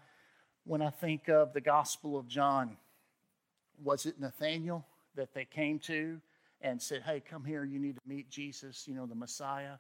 when 0.66 0.82
I 0.82 0.90
think 0.90 1.30
of 1.30 1.54
the 1.54 1.62
Gospel 1.62 2.18
of 2.18 2.28
John, 2.28 2.78
was 3.82 4.06
it 4.06 4.20
Nathaniel 4.20 4.86
that 5.16 5.34
they 5.34 5.46
came 5.46 5.80
to? 5.80 6.20
and 6.62 6.82
said, 6.82 7.02
Hey, 7.02 7.20
come 7.20 7.44
here, 7.44 7.64
you 7.64 7.80
need 7.80 7.96
to 7.96 8.02
meet 8.06 8.30
Jesus, 8.30 8.88
you 8.88 8.96
know, 8.96 9.06
the 9.06 9.16
Messiah. 9.16 9.76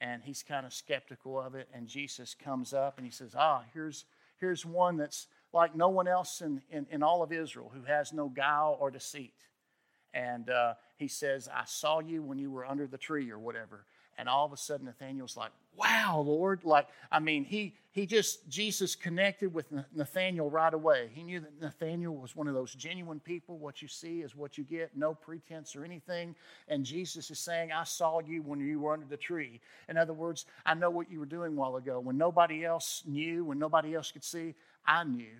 And 0.00 0.22
he's 0.22 0.42
kind 0.42 0.64
of 0.64 0.72
skeptical 0.72 1.40
of 1.40 1.54
it. 1.54 1.68
And 1.74 1.88
Jesus 1.88 2.34
comes 2.34 2.72
up 2.72 2.98
and 2.98 3.06
he 3.06 3.10
says, 3.10 3.34
Ah, 3.36 3.62
here's, 3.74 4.04
here's 4.38 4.64
one 4.64 4.96
that's 4.96 5.26
like 5.52 5.74
no 5.74 5.88
one 5.88 6.06
else 6.06 6.40
in, 6.40 6.62
in, 6.70 6.86
in 6.90 7.02
all 7.02 7.22
of 7.22 7.32
Israel 7.32 7.70
who 7.74 7.82
has 7.82 8.12
no 8.12 8.28
guile 8.28 8.76
or 8.80 8.90
deceit. 8.90 9.34
And 10.14 10.48
uh, 10.50 10.74
he 10.96 11.08
says, 11.08 11.48
I 11.52 11.64
saw 11.66 12.00
you 12.00 12.22
when 12.22 12.38
you 12.38 12.50
were 12.50 12.64
under 12.64 12.86
the 12.86 12.98
tree 12.98 13.30
or 13.30 13.38
whatever. 13.38 13.84
And 14.16 14.28
all 14.28 14.44
of 14.44 14.52
a 14.52 14.56
sudden, 14.56 14.86
Nathaniel's 14.86 15.36
like, 15.36 15.52
wow, 15.78 16.22
Lord. 16.26 16.64
Like, 16.64 16.88
I 17.10 17.20
mean, 17.20 17.44
he 17.44 17.74
he 17.90 18.06
just 18.06 18.48
Jesus 18.48 18.94
connected 18.94 19.52
with 19.52 19.66
Nathaniel 19.94 20.50
right 20.50 20.72
away. 20.72 21.10
He 21.12 21.22
knew 21.22 21.40
that 21.40 21.60
Nathaniel 21.60 22.14
was 22.14 22.36
one 22.36 22.46
of 22.46 22.54
those 22.54 22.74
genuine 22.74 23.20
people. 23.20 23.58
What 23.58 23.80
you 23.80 23.88
see 23.88 24.20
is 24.20 24.36
what 24.36 24.58
you 24.58 24.64
get, 24.64 24.96
no 24.96 25.14
pretense 25.14 25.74
or 25.74 25.84
anything. 25.84 26.34
And 26.68 26.84
Jesus 26.84 27.30
is 27.30 27.38
saying, 27.38 27.72
I 27.72 27.84
saw 27.84 28.20
you 28.20 28.42
when 28.42 28.60
you 28.60 28.80
were 28.80 28.92
under 28.92 29.06
the 29.06 29.16
tree. 29.16 29.60
In 29.88 29.96
other 29.96 30.12
words, 30.12 30.46
I 30.66 30.74
know 30.74 30.90
what 30.90 31.10
you 31.10 31.18
were 31.18 31.26
doing 31.26 31.52
a 31.52 31.56
while 31.56 31.76
ago. 31.76 31.98
When 32.00 32.18
nobody 32.18 32.64
else 32.64 33.02
knew, 33.06 33.44
when 33.44 33.58
nobody 33.58 33.94
else 33.94 34.12
could 34.12 34.24
see, 34.24 34.54
I 34.86 35.04
knew. 35.04 35.36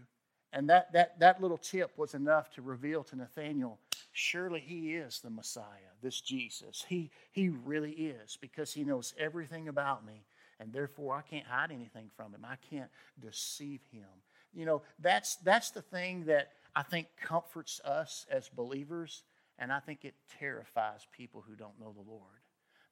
And 0.52 0.70
that, 0.70 0.92
that, 0.94 1.20
that 1.20 1.42
little 1.42 1.58
tip 1.58 1.92
was 1.98 2.14
enough 2.14 2.50
to 2.52 2.62
reveal 2.62 3.04
to 3.04 3.16
Nathaniel 3.16 3.78
surely 4.18 4.60
he 4.60 4.94
is 4.94 5.20
the 5.20 5.30
Messiah, 5.30 5.64
this 6.02 6.20
Jesus. 6.20 6.84
He, 6.88 7.10
he 7.30 7.50
really 7.50 7.92
is 7.92 8.36
because 8.40 8.72
he 8.72 8.84
knows 8.84 9.14
everything 9.18 9.68
about 9.68 10.04
me 10.04 10.24
and 10.60 10.72
therefore 10.72 11.14
I 11.14 11.22
can't 11.22 11.46
hide 11.46 11.70
anything 11.70 12.10
from 12.16 12.32
him. 12.32 12.44
I 12.44 12.56
can't 12.70 12.90
deceive 13.20 13.80
him. 13.92 14.08
You 14.54 14.66
know, 14.66 14.82
that's 14.98 15.36
that's 15.36 15.70
the 15.70 15.82
thing 15.82 16.24
that 16.26 16.52
I 16.74 16.82
think 16.82 17.08
comforts 17.20 17.80
us 17.84 18.26
as 18.30 18.48
believers, 18.48 19.22
and 19.58 19.72
I 19.72 19.80
think 19.80 20.04
it 20.04 20.14
terrifies 20.38 21.06
people 21.16 21.44
who 21.46 21.54
don't 21.54 21.78
know 21.80 21.92
the 21.92 22.10
Lord. 22.10 22.22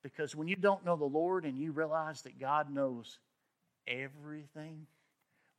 Because 0.03 0.37
when 0.37 0.49
you 0.49 0.57
don't 0.57 0.85
know 0.85 0.97
the 0.97 1.05
Lord 1.05 1.45
and 1.45 1.59
you 1.59 1.73
realize 1.73 2.23
that 2.23 2.39
God 2.39 2.71
knows 2.71 3.19
everything, 3.89 4.87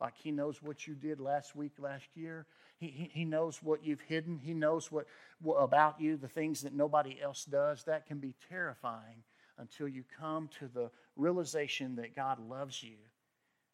like 0.00 0.14
He 0.16 0.30
knows 0.30 0.62
what 0.62 0.86
you 0.86 0.94
did 0.94 1.20
last 1.20 1.54
week, 1.54 1.72
last 1.78 2.06
year, 2.14 2.46
He, 2.78 2.86
he, 2.86 3.10
he 3.12 3.24
knows 3.24 3.62
what 3.62 3.84
you've 3.84 4.00
hidden, 4.00 4.38
He 4.38 4.54
knows 4.54 4.90
what, 4.90 5.06
what 5.42 5.56
about 5.56 6.00
you, 6.00 6.16
the 6.16 6.28
things 6.28 6.62
that 6.62 6.74
nobody 6.74 7.18
else 7.20 7.44
does, 7.44 7.84
that 7.84 8.06
can 8.06 8.18
be 8.18 8.34
terrifying 8.48 9.24
until 9.58 9.88
you 9.88 10.04
come 10.18 10.48
to 10.58 10.68
the 10.68 10.90
realization 11.16 11.96
that 11.96 12.16
God 12.16 12.38
loves 12.38 12.82
you 12.82 12.96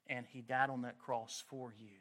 and 0.08 0.26
He 0.26 0.40
died 0.40 0.70
on 0.70 0.82
that 0.82 0.98
cross 0.98 1.42
for 1.48 1.72
you. 1.78 1.98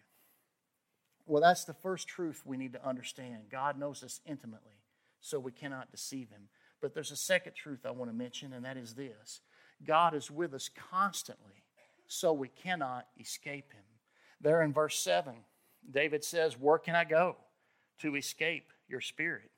Well, 1.26 1.42
that's 1.42 1.64
the 1.64 1.74
first 1.74 2.08
truth 2.08 2.42
we 2.46 2.58
need 2.58 2.74
to 2.74 2.86
understand. 2.86 3.44
God 3.52 3.80
knows 3.80 4.04
us 4.04 4.20
intimately, 4.26 4.82
so 5.22 5.40
we 5.40 5.52
cannot 5.52 5.92
deceive 5.92 6.30
Him. 6.30 6.50
But 6.82 6.94
there's 6.94 7.12
a 7.12 7.16
second 7.18 7.54
truth 7.56 7.86
I 7.86 7.92
want 7.92 8.12
to 8.12 8.18
mention, 8.18 8.54
and 8.54 8.66
that 8.66 8.78
is 8.78 8.94
this 8.94 9.42
God 9.86 10.14
is 10.14 10.30
with 10.30 10.54
us 10.54 10.70
constantly, 10.92 11.64
so 12.08 12.34
we 12.34 12.50
cannot 12.50 13.08
escape 13.20 13.72
Him. 13.72 13.84
There 14.42 14.62
in 14.62 14.74
verse 14.74 15.00
7, 15.00 15.34
David 15.90 16.24
says, 16.24 16.60
Where 16.60 16.78
can 16.78 16.96
I 16.96 17.06
go 17.06 17.38
to 18.00 18.16
escape 18.16 18.72
your 18.90 19.02
spirit? 19.02 19.50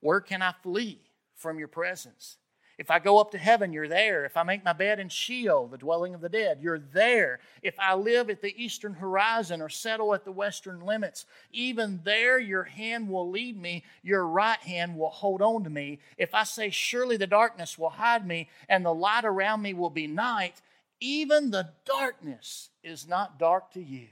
Where 0.00 0.20
can 0.20 0.42
I 0.42 0.52
flee 0.62 1.00
from 1.36 1.58
your 1.58 1.68
presence? 1.68 2.36
If 2.76 2.90
I 2.90 2.98
go 2.98 3.18
up 3.18 3.30
to 3.30 3.38
heaven, 3.38 3.72
you're 3.72 3.88
there. 3.88 4.24
If 4.24 4.36
I 4.36 4.42
make 4.42 4.64
my 4.64 4.72
bed 4.72 4.98
in 4.98 5.08
Sheol, 5.08 5.68
the 5.68 5.78
dwelling 5.78 6.14
of 6.14 6.20
the 6.20 6.28
dead, 6.28 6.58
you're 6.60 6.80
there. 6.80 7.38
If 7.62 7.78
I 7.78 7.94
live 7.94 8.30
at 8.30 8.42
the 8.42 8.54
eastern 8.62 8.94
horizon 8.94 9.62
or 9.62 9.68
settle 9.68 10.12
at 10.14 10.24
the 10.24 10.32
western 10.32 10.80
limits, 10.80 11.24
even 11.52 12.00
there 12.04 12.38
your 12.38 12.64
hand 12.64 13.08
will 13.08 13.30
lead 13.30 13.60
me, 13.60 13.84
your 14.02 14.26
right 14.26 14.58
hand 14.58 14.96
will 14.96 15.10
hold 15.10 15.40
on 15.40 15.62
to 15.64 15.70
me. 15.70 16.00
If 16.18 16.34
I 16.34 16.42
say, 16.42 16.70
Surely 16.70 17.16
the 17.16 17.26
darkness 17.28 17.78
will 17.78 17.90
hide 17.90 18.26
me, 18.26 18.48
and 18.68 18.84
the 18.84 18.94
light 18.94 19.24
around 19.24 19.62
me 19.62 19.72
will 19.72 19.90
be 19.90 20.08
night, 20.08 20.60
even 21.00 21.50
the 21.50 21.70
darkness 21.84 22.70
is 22.82 23.06
not 23.06 23.38
dark 23.38 23.72
to 23.72 23.82
you. 23.82 24.08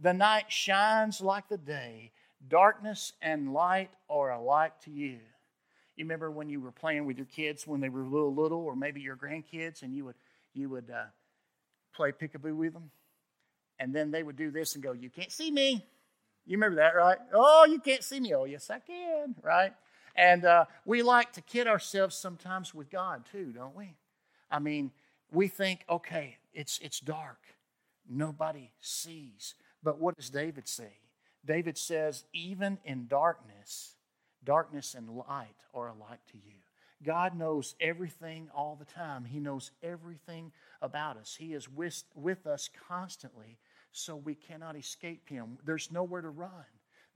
The 0.00 0.12
night 0.12 0.50
shines 0.50 1.20
like 1.20 1.48
the 1.48 1.58
day. 1.58 2.10
Darkness 2.48 3.12
and 3.22 3.52
light 3.52 3.90
are 4.10 4.32
alike 4.32 4.80
to 4.80 4.90
you. 4.90 5.20
You 6.02 6.06
remember 6.06 6.32
when 6.32 6.48
you 6.48 6.60
were 6.60 6.72
playing 6.72 7.06
with 7.06 7.16
your 7.16 7.26
kids 7.26 7.64
when 7.64 7.80
they 7.80 7.88
were 7.88 8.02
little, 8.02 8.34
little, 8.34 8.58
or 8.58 8.74
maybe 8.74 9.00
your 9.00 9.16
grandkids, 9.16 9.82
and 9.82 9.94
you 9.94 10.04
would 10.06 10.16
you 10.52 10.68
would 10.68 10.90
uh, 10.90 11.04
play 11.94 12.10
peekaboo 12.10 12.56
with 12.56 12.72
them, 12.72 12.90
and 13.78 13.94
then 13.94 14.10
they 14.10 14.24
would 14.24 14.34
do 14.34 14.50
this 14.50 14.74
and 14.74 14.82
go, 14.82 14.90
"You 14.90 15.10
can't 15.10 15.30
see 15.30 15.48
me." 15.52 15.86
You 16.44 16.56
remember 16.56 16.74
that, 16.78 16.96
right? 16.96 17.18
Oh, 17.32 17.66
you 17.70 17.78
can't 17.78 18.02
see 18.02 18.18
me. 18.18 18.34
Oh, 18.34 18.46
yes, 18.46 18.68
I 18.68 18.80
can, 18.80 19.36
right? 19.44 19.74
And 20.16 20.44
uh, 20.44 20.64
we 20.84 21.02
like 21.02 21.34
to 21.34 21.40
kid 21.40 21.68
ourselves 21.68 22.16
sometimes 22.16 22.74
with 22.74 22.90
God 22.90 23.22
too, 23.30 23.52
don't 23.52 23.76
we? 23.76 23.94
I 24.50 24.58
mean, 24.58 24.90
we 25.30 25.46
think, 25.46 25.84
okay, 25.88 26.38
it's 26.52 26.80
it's 26.82 26.98
dark, 26.98 27.38
nobody 28.10 28.72
sees. 28.80 29.54
But 29.84 30.00
what 30.00 30.16
does 30.16 30.30
David 30.30 30.66
say? 30.66 30.98
David 31.44 31.78
says, 31.78 32.24
even 32.32 32.78
in 32.84 33.06
darkness, 33.06 33.94
Darkness 34.44 34.94
and 34.94 35.08
light 35.08 35.64
are 35.74 35.88
alike 35.88 36.20
to 36.32 36.38
you. 36.38 36.54
God 37.04 37.36
knows 37.36 37.74
everything 37.80 38.48
all 38.54 38.76
the 38.76 38.84
time. 38.84 39.24
He 39.24 39.40
knows 39.40 39.70
everything 39.82 40.52
about 40.80 41.16
us. 41.16 41.36
He 41.38 41.52
is 41.52 41.68
with, 41.68 42.04
with 42.14 42.46
us 42.46 42.68
constantly, 42.88 43.58
so 43.92 44.16
we 44.16 44.34
cannot 44.34 44.76
escape 44.76 45.28
Him. 45.28 45.58
There's 45.64 45.90
nowhere 45.90 46.22
to 46.22 46.30
run, 46.30 46.64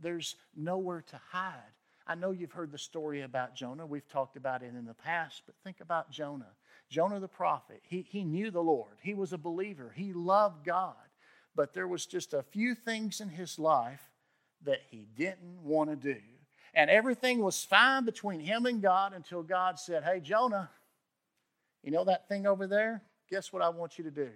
there's 0.00 0.36
nowhere 0.56 1.02
to 1.08 1.20
hide. 1.30 1.60
I 2.08 2.14
know 2.14 2.30
you've 2.30 2.52
heard 2.52 2.70
the 2.70 2.78
story 2.78 3.22
about 3.22 3.56
Jonah. 3.56 3.84
We've 3.84 4.08
talked 4.08 4.36
about 4.36 4.62
it 4.62 4.72
in 4.76 4.84
the 4.84 4.94
past, 4.94 5.42
but 5.44 5.56
think 5.64 5.80
about 5.80 6.12
Jonah. 6.12 6.52
Jonah 6.88 7.18
the 7.18 7.26
prophet, 7.26 7.80
he, 7.82 8.02
he 8.02 8.22
knew 8.22 8.52
the 8.52 8.62
Lord, 8.62 8.96
he 9.02 9.14
was 9.14 9.32
a 9.32 9.38
believer, 9.38 9.92
he 9.96 10.12
loved 10.12 10.64
God, 10.64 10.94
but 11.56 11.74
there 11.74 11.88
was 11.88 12.06
just 12.06 12.32
a 12.32 12.44
few 12.44 12.76
things 12.76 13.20
in 13.20 13.28
his 13.28 13.58
life 13.58 14.08
that 14.62 14.82
he 14.88 15.08
didn't 15.16 15.62
want 15.64 15.90
to 15.90 15.96
do 15.96 16.20
and 16.76 16.90
everything 16.90 17.40
was 17.40 17.64
fine 17.64 18.04
between 18.04 18.38
him 18.38 18.66
and 18.66 18.82
God 18.82 19.14
until 19.14 19.42
God 19.42 19.80
said, 19.80 20.04
Hey, 20.04 20.20
Jonah, 20.20 20.70
you 21.82 21.90
know 21.90 22.04
that 22.04 22.28
thing 22.28 22.46
over 22.46 22.66
there? 22.66 23.02
Guess 23.30 23.52
what 23.52 23.62
I 23.62 23.70
want 23.70 23.98
you 23.98 24.04
to 24.04 24.10
do? 24.10 24.28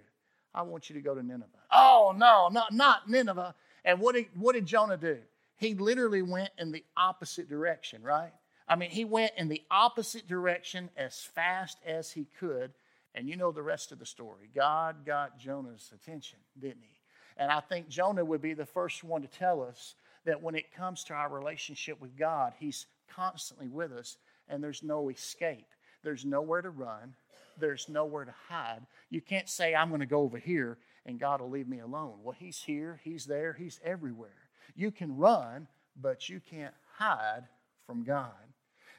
I 0.53 0.63
want 0.63 0.89
you 0.89 0.95
to 0.95 1.01
go 1.01 1.15
to 1.15 1.23
Nineveh. 1.23 1.45
Oh, 1.71 2.13
no, 2.17 2.49
not, 2.51 2.73
not 2.73 3.09
Nineveh. 3.09 3.55
And 3.85 3.99
what 3.99 4.15
did, 4.15 4.25
what 4.35 4.53
did 4.53 4.65
Jonah 4.65 4.97
do? 4.97 5.19
He 5.55 5.75
literally 5.75 6.23
went 6.23 6.49
in 6.57 6.71
the 6.71 6.83
opposite 6.97 7.47
direction, 7.47 8.01
right? 8.01 8.33
I 8.67 8.75
mean, 8.75 8.89
he 8.89 9.05
went 9.05 9.33
in 9.37 9.47
the 9.47 9.61
opposite 9.69 10.27
direction 10.27 10.89
as 10.97 11.19
fast 11.23 11.77
as 11.85 12.11
he 12.11 12.27
could. 12.39 12.71
And 13.13 13.29
you 13.29 13.35
know 13.35 13.51
the 13.51 13.61
rest 13.61 13.91
of 13.91 13.99
the 13.99 14.05
story. 14.05 14.49
God 14.55 15.05
got 15.05 15.37
Jonah's 15.37 15.91
attention, 15.93 16.39
didn't 16.59 16.81
he? 16.81 16.97
And 17.37 17.51
I 17.51 17.59
think 17.59 17.87
Jonah 17.89 18.25
would 18.25 18.41
be 18.41 18.53
the 18.53 18.65
first 18.65 19.03
one 19.03 19.21
to 19.21 19.27
tell 19.27 19.61
us 19.61 19.95
that 20.25 20.41
when 20.41 20.55
it 20.55 20.73
comes 20.73 21.03
to 21.05 21.13
our 21.13 21.29
relationship 21.29 21.99
with 21.99 22.17
God, 22.17 22.53
He's 22.59 22.85
constantly 23.13 23.67
with 23.67 23.91
us 23.91 24.17
and 24.47 24.63
there's 24.63 24.83
no 24.83 25.09
escape. 25.09 25.67
There's 26.03 26.25
nowhere 26.25 26.61
to 26.61 26.69
run, 26.69 27.13
there's 27.59 27.87
nowhere 27.89 28.25
to 28.25 28.33
hide. 28.49 28.81
You 29.09 29.21
can't 29.21 29.49
say, 29.49 29.75
I'm 29.75 29.89
going 29.89 30.01
to 30.01 30.05
go 30.05 30.21
over 30.21 30.37
here 30.37 30.77
and 31.05 31.19
God 31.19 31.41
will 31.41 31.49
leave 31.49 31.67
me 31.67 31.79
alone. 31.79 32.19
Well, 32.23 32.35
He's 32.37 32.61
here, 32.61 32.99
He's 33.03 33.25
there, 33.25 33.53
He's 33.53 33.79
everywhere. 33.83 34.29
You 34.75 34.91
can 34.91 35.17
run, 35.17 35.67
but 35.99 36.29
you 36.29 36.39
can't 36.39 36.73
hide 36.97 37.43
from 37.85 38.03
God. 38.03 38.31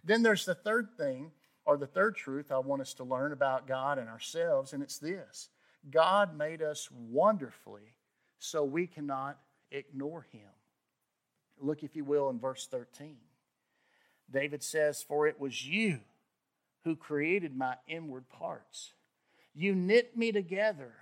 Then 0.04 0.22
there's 0.22 0.44
the 0.44 0.54
third 0.54 0.88
thing, 0.96 1.30
or 1.64 1.76
the 1.76 1.86
third 1.86 2.16
truth 2.16 2.50
I 2.50 2.58
want 2.58 2.82
us 2.82 2.94
to 2.94 3.04
learn 3.04 3.32
about 3.32 3.68
God 3.68 3.98
and 3.98 4.08
ourselves, 4.08 4.72
and 4.72 4.82
it's 4.82 4.98
this 4.98 5.48
God 5.90 6.36
made 6.36 6.62
us 6.62 6.88
wonderfully, 6.90 7.94
so 8.38 8.64
we 8.64 8.86
cannot 8.86 9.38
ignore 9.70 10.26
Him. 10.32 10.48
Look, 11.60 11.82
if 11.82 11.94
you 11.96 12.04
will, 12.04 12.30
in 12.30 12.38
verse 12.38 12.66
13. 12.66 13.16
David 14.30 14.62
says, 14.62 15.02
For 15.02 15.26
it 15.26 15.38
was 15.38 15.66
you 15.66 16.00
who 16.84 16.96
created 16.96 17.56
my 17.56 17.76
inward 17.86 18.28
parts. 18.28 18.92
You 19.54 19.74
knit 19.74 20.16
me 20.16 20.32
together 20.32 20.92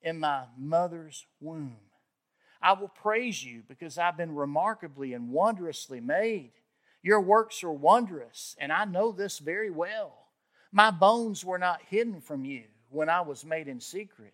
in 0.00 0.20
my 0.20 0.44
mother's 0.56 1.26
womb. 1.40 1.76
I 2.62 2.72
will 2.72 2.88
praise 2.88 3.44
you 3.44 3.62
because 3.68 3.98
I've 3.98 4.16
been 4.16 4.34
remarkably 4.34 5.12
and 5.12 5.30
wondrously 5.30 6.00
made. 6.00 6.52
Your 7.02 7.20
works 7.20 7.62
are 7.62 7.72
wondrous, 7.72 8.56
and 8.58 8.72
I 8.72 8.84
know 8.84 9.12
this 9.12 9.38
very 9.38 9.70
well. 9.70 10.26
My 10.72 10.90
bones 10.90 11.44
were 11.44 11.58
not 11.58 11.80
hidden 11.88 12.20
from 12.20 12.44
you 12.44 12.64
when 12.90 13.08
I 13.08 13.20
was 13.20 13.44
made 13.44 13.68
in 13.68 13.80
secret 13.80 14.32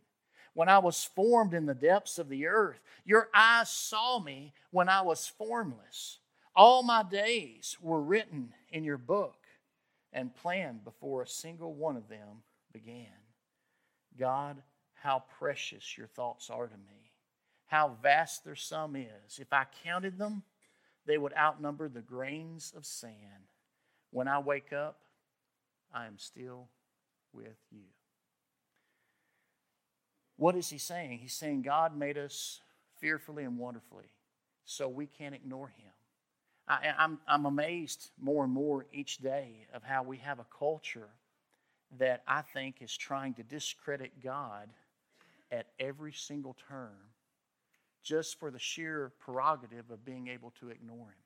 when 0.54 0.68
I 0.68 0.78
was 0.78 1.04
formed 1.04 1.54
in 1.54 1.66
the 1.66 1.74
depths 1.74 2.18
of 2.18 2.28
the 2.28 2.46
earth. 2.46 2.80
Your 3.04 3.28
eyes 3.34 3.70
saw 3.70 4.18
me 4.18 4.52
when 4.70 4.88
I 4.88 5.02
was 5.02 5.26
formless. 5.26 6.18
All 6.54 6.82
my 6.82 7.02
days 7.02 7.76
were 7.80 8.02
written 8.02 8.52
in 8.70 8.84
your 8.84 8.98
book 8.98 9.36
and 10.12 10.34
planned 10.34 10.84
before 10.84 11.22
a 11.22 11.28
single 11.28 11.72
one 11.74 11.96
of 11.96 12.08
them 12.08 12.42
began. 12.72 13.06
God, 14.18 14.62
how 14.94 15.24
precious 15.38 15.96
your 15.96 16.06
thoughts 16.06 16.50
are 16.50 16.66
to 16.66 16.76
me. 16.76 17.12
How 17.66 17.96
vast 18.02 18.44
their 18.44 18.54
sum 18.54 18.96
is. 18.96 19.38
If 19.38 19.52
I 19.52 19.64
counted 19.82 20.18
them, 20.18 20.42
they 21.06 21.16
would 21.16 21.32
outnumber 21.34 21.88
the 21.88 22.02
grains 22.02 22.72
of 22.76 22.84
sand. 22.84 23.48
When 24.10 24.28
I 24.28 24.38
wake 24.38 24.74
up, 24.74 24.98
I 25.92 26.06
am 26.06 26.18
still 26.18 26.68
with 27.32 27.56
you. 27.70 27.84
What 30.42 30.56
is 30.56 30.68
he 30.70 30.78
saying? 30.78 31.20
He's 31.20 31.34
saying 31.34 31.62
God 31.62 31.96
made 31.96 32.18
us 32.18 32.62
fearfully 32.98 33.44
and 33.44 33.56
wonderfully, 33.58 34.06
so 34.64 34.88
we 34.88 35.06
can't 35.06 35.36
ignore 35.36 35.68
him. 35.68 35.92
I, 36.66 36.92
I'm, 36.98 37.20
I'm 37.28 37.46
amazed 37.46 38.10
more 38.20 38.42
and 38.42 38.52
more 38.52 38.86
each 38.92 39.18
day 39.18 39.68
of 39.72 39.84
how 39.84 40.02
we 40.02 40.16
have 40.16 40.40
a 40.40 40.46
culture 40.58 41.10
that 41.96 42.24
I 42.26 42.42
think 42.42 42.82
is 42.82 42.96
trying 42.96 43.34
to 43.34 43.44
discredit 43.44 44.20
God 44.20 44.68
at 45.52 45.68
every 45.78 46.12
single 46.12 46.56
turn 46.68 46.98
just 48.02 48.40
for 48.40 48.50
the 48.50 48.58
sheer 48.58 49.12
prerogative 49.20 49.92
of 49.92 50.04
being 50.04 50.26
able 50.26 50.52
to 50.58 50.70
ignore 50.70 51.06
Him. 51.06 51.24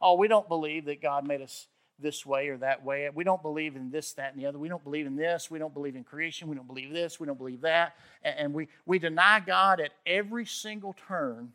Oh, 0.00 0.16
we 0.16 0.26
don't 0.26 0.48
believe 0.48 0.86
that 0.86 1.00
God 1.00 1.24
made 1.28 1.42
us 1.42 1.68
this 2.02 2.26
way 2.26 2.48
or 2.48 2.56
that 2.58 2.84
way. 2.84 3.08
We 3.14 3.24
don't 3.24 3.42
believe 3.42 3.76
in 3.76 3.90
this, 3.90 4.12
that, 4.14 4.32
and 4.32 4.42
the 4.42 4.46
other. 4.46 4.58
We 4.58 4.68
don't 4.68 4.84
believe 4.84 5.06
in 5.06 5.16
this. 5.16 5.50
We 5.50 5.58
don't 5.58 5.72
believe 5.72 5.96
in 5.96 6.04
creation. 6.04 6.48
We 6.48 6.56
don't 6.56 6.66
believe 6.66 6.92
this. 6.92 7.18
We 7.18 7.26
don't 7.26 7.38
believe 7.38 7.62
that. 7.62 7.96
And 8.22 8.52
we, 8.52 8.68
we 8.84 8.98
deny 8.98 9.40
God 9.40 9.80
at 9.80 9.92
every 10.04 10.44
single 10.44 10.94
turn 11.08 11.52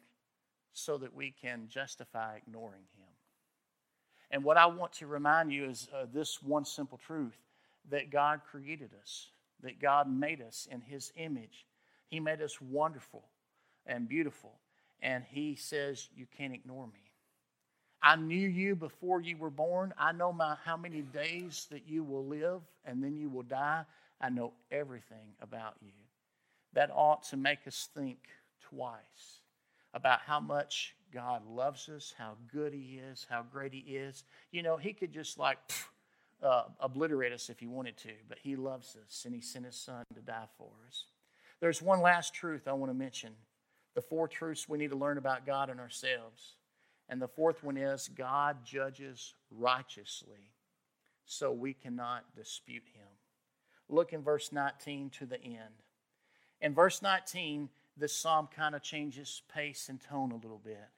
so 0.73 0.97
that 0.97 1.13
we 1.13 1.33
can 1.41 1.67
justify 1.69 2.37
ignoring 2.37 2.83
Him. 2.97 3.07
And 4.31 4.43
what 4.43 4.57
I 4.57 4.65
want 4.65 4.93
to 4.93 5.07
remind 5.07 5.51
you 5.51 5.65
is 5.65 5.87
uh, 5.93 6.05
this 6.13 6.41
one 6.41 6.65
simple 6.65 6.97
truth 6.97 7.37
that 7.89 8.11
God 8.11 8.41
created 8.49 8.91
us, 9.01 9.27
that 9.63 9.79
God 9.79 10.09
made 10.09 10.41
us 10.41 10.67
in 10.71 10.81
His 10.81 11.11
image. 11.15 11.65
He 12.07 12.19
made 12.19 12.41
us 12.41 12.61
wonderful 12.61 13.23
and 13.85 14.07
beautiful. 14.07 14.53
And 15.01 15.23
He 15.29 15.55
says, 15.55 16.09
You 16.15 16.25
can't 16.37 16.53
ignore 16.53 16.87
me. 16.87 17.06
I 18.01 18.15
knew 18.15 18.47
you 18.47 18.75
before 18.75 19.21
you 19.21 19.37
were 19.37 19.49
born. 19.49 19.93
I 19.97 20.11
know 20.11 20.31
my, 20.31 20.55
how 20.63 20.77
many 20.77 21.01
days 21.01 21.67
that 21.71 21.87
you 21.87 22.03
will 22.03 22.25
live 22.25 22.61
and 22.85 23.03
then 23.03 23.17
you 23.17 23.29
will 23.29 23.43
die. 23.43 23.83
I 24.21 24.29
know 24.29 24.53
everything 24.71 25.33
about 25.41 25.75
you. 25.81 25.91
That 26.73 26.91
ought 26.93 27.23
to 27.29 27.37
make 27.37 27.67
us 27.67 27.89
think 27.95 28.19
twice 28.61 29.41
about 29.93 30.19
how 30.21 30.39
much 30.39 30.95
God 31.13 31.41
loves 31.49 31.89
us, 31.89 32.13
how 32.17 32.33
good 32.51 32.73
He 32.73 32.99
is, 33.09 33.25
how 33.29 33.43
great 33.51 33.73
He 33.73 33.79
is. 33.79 34.23
You 34.51 34.61
know, 34.63 34.77
He 34.77 34.93
could 34.93 35.11
just 35.11 35.39
like 35.39 35.57
uh, 36.43 36.63
obliterate 36.79 37.33
us 37.33 37.49
if 37.49 37.59
He 37.59 37.67
wanted 37.67 37.97
to, 37.97 38.11
but 38.29 38.37
He 38.39 38.55
loves 38.55 38.95
us 39.03 39.23
and 39.25 39.33
He 39.33 39.41
sent 39.41 39.65
His 39.65 39.75
Son 39.75 40.03
to 40.13 40.21
die 40.21 40.47
for 40.57 40.69
us. 40.87 41.05
There's 41.59 41.81
one 41.81 42.01
last 42.01 42.33
truth 42.35 42.67
I 42.67 42.73
want 42.73 42.91
to 42.91 42.97
mention 42.97 43.31
the 43.95 44.01
four 44.01 44.27
truths 44.27 44.69
we 44.69 44.77
need 44.77 44.91
to 44.91 44.95
learn 44.95 45.17
about 45.17 45.45
God 45.47 45.71
and 45.71 45.79
ourselves. 45.79 46.56
And 47.09 47.21
the 47.21 47.27
fourth 47.27 47.63
one 47.63 47.77
is 47.77 48.09
God 48.15 48.65
judges 48.65 49.33
righteously, 49.51 50.51
so 51.25 51.51
we 51.51 51.73
cannot 51.73 52.35
dispute 52.35 52.83
him. 52.93 53.07
Look 53.89 54.11
in 54.11 54.21
verse 54.21 54.51
19 54.51 55.11
to 55.11 55.25
the 55.25 55.41
end. 55.41 55.83
In 56.59 56.73
verse 56.73 57.01
19, 57.01 57.69
this 57.95 58.15
psalm 58.15 58.49
kind 58.53 58.75
of 58.75 58.81
changes 58.81 59.41
pace 59.53 59.89
and 59.89 60.01
tone 60.01 60.31
a 60.31 60.35
little 60.35 60.61
bit. 60.63 60.89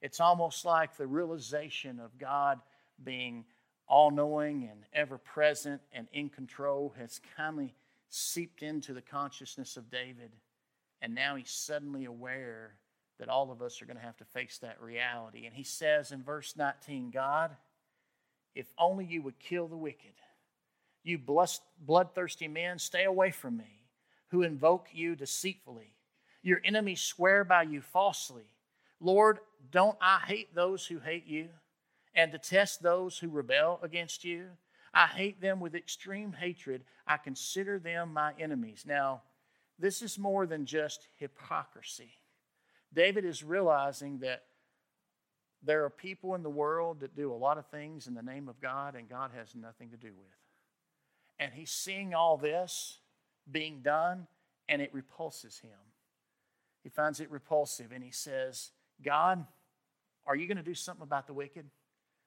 It's 0.00 0.20
almost 0.20 0.64
like 0.64 0.96
the 0.96 1.06
realization 1.06 2.00
of 2.00 2.18
God 2.18 2.60
being 3.02 3.44
all 3.86 4.10
knowing 4.10 4.68
and 4.70 4.84
ever 4.92 5.18
present 5.18 5.80
and 5.92 6.08
in 6.12 6.28
control 6.28 6.94
has 6.98 7.20
kind 7.36 7.60
of 7.60 7.70
seeped 8.08 8.62
into 8.62 8.92
the 8.94 9.02
consciousness 9.02 9.76
of 9.76 9.90
David. 9.90 10.32
And 11.00 11.14
now 11.14 11.36
he's 11.36 11.50
suddenly 11.50 12.04
aware 12.04 12.74
that 13.22 13.28
all 13.28 13.52
of 13.52 13.62
us 13.62 13.80
are 13.80 13.86
going 13.86 13.96
to 13.96 14.02
have 14.02 14.16
to 14.16 14.24
face 14.24 14.58
that 14.58 14.82
reality. 14.82 15.46
And 15.46 15.54
he 15.54 15.62
says 15.62 16.10
in 16.10 16.24
verse 16.24 16.54
19 16.56 17.12
God, 17.12 17.52
if 18.52 18.66
only 18.76 19.04
you 19.04 19.22
would 19.22 19.38
kill 19.38 19.68
the 19.68 19.76
wicked, 19.76 20.14
you 21.04 21.20
bloodthirsty 21.78 22.48
men, 22.48 22.80
stay 22.80 23.04
away 23.04 23.30
from 23.30 23.56
me, 23.56 23.84
who 24.30 24.42
invoke 24.42 24.88
you 24.92 25.14
deceitfully. 25.14 25.94
Your 26.42 26.60
enemies 26.64 27.00
swear 27.00 27.44
by 27.44 27.62
you 27.62 27.80
falsely. 27.80 28.56
Lord, 28.98 29.38
don't 29.70 29.96
I 30.00 30.18
hate 30.26 30.52
those 30.52 30.84
who 30.84 30.98
hate 30.98 31.28
you 31.28 31.48
and 32.16 32.32
detest 32.32 32.82
those 32.82 33.18
who 33.18 33.28
rebel 33.28 33.78
against 33.84 34.24
you? 34.24 34.46
I 34.92 35.06
hate 35.06 35.40
them 35.40 35.60
with 35.60 35.76
extreme 35.76 36.32
hatred. 36.32 36.82
I 37.06 37.18
consider 37.18 37.78
them 37.78 38.12
my 38.12 38.32
enemies. 38.36 38.82
Now, 38.84 39.22
this 39.78 40.02
is 40.02 40.18
more 40.18 40.44
than 40.44 40.66
just 40.66 41.06
hypocrisy. 41.20 42.16
David 42.94 43.24
is 43.24 43.42
realizing 43.42 44.18
that 44.18 44.44
there 45.62 45.84
are 45.84 45.90
people 45.90 46.34
in 46.34 46.42
the 46.42 46.50
world 46.50 47.00
that 47.00 47.16
do 47.16 47.32
a 47.32 47.34
lot 47.34 47.56
of 47.56 47.66
things 47.66 48.06
in 48.06 48.14
the 48.14 48.22
name 48.22 48.48
of 48.48 48.60
God, 48.60 48.94
and 48.96 49.08
God 49.08 49.30
has 49.36 49.54
nothing 49.54 49.90
to 49.90 49.96
do 49.96 50.08
with. 50.08 50.26
And 51.38 51.52
he's 51.52 51.70
seeing 51.70 52.14
all 52.14 52.36
this 52.36 52.98
being 53.50 53.80
done, 53.82 54.26
and 54.68 54.82
it 54.82 54.92
repulses 54.92 55.58
him. 55.58 55.78
He 56.82 56.88
finds 56.88 57.20
it 57.20 57.30
repulsive, 57.30 57.92
and 57.92 58.02
he 58.02 58.10
says, 58.10 58.72
God, 59.04 59.44
are 60.26 60.36
you 60.36 60.46
going 60.46 60.56
to 60.56 60.62
do 60.62 60.74
something 60.74 61.02
about 61.02 61.26
the 61.26 61.32
wicked? 61.32 61.66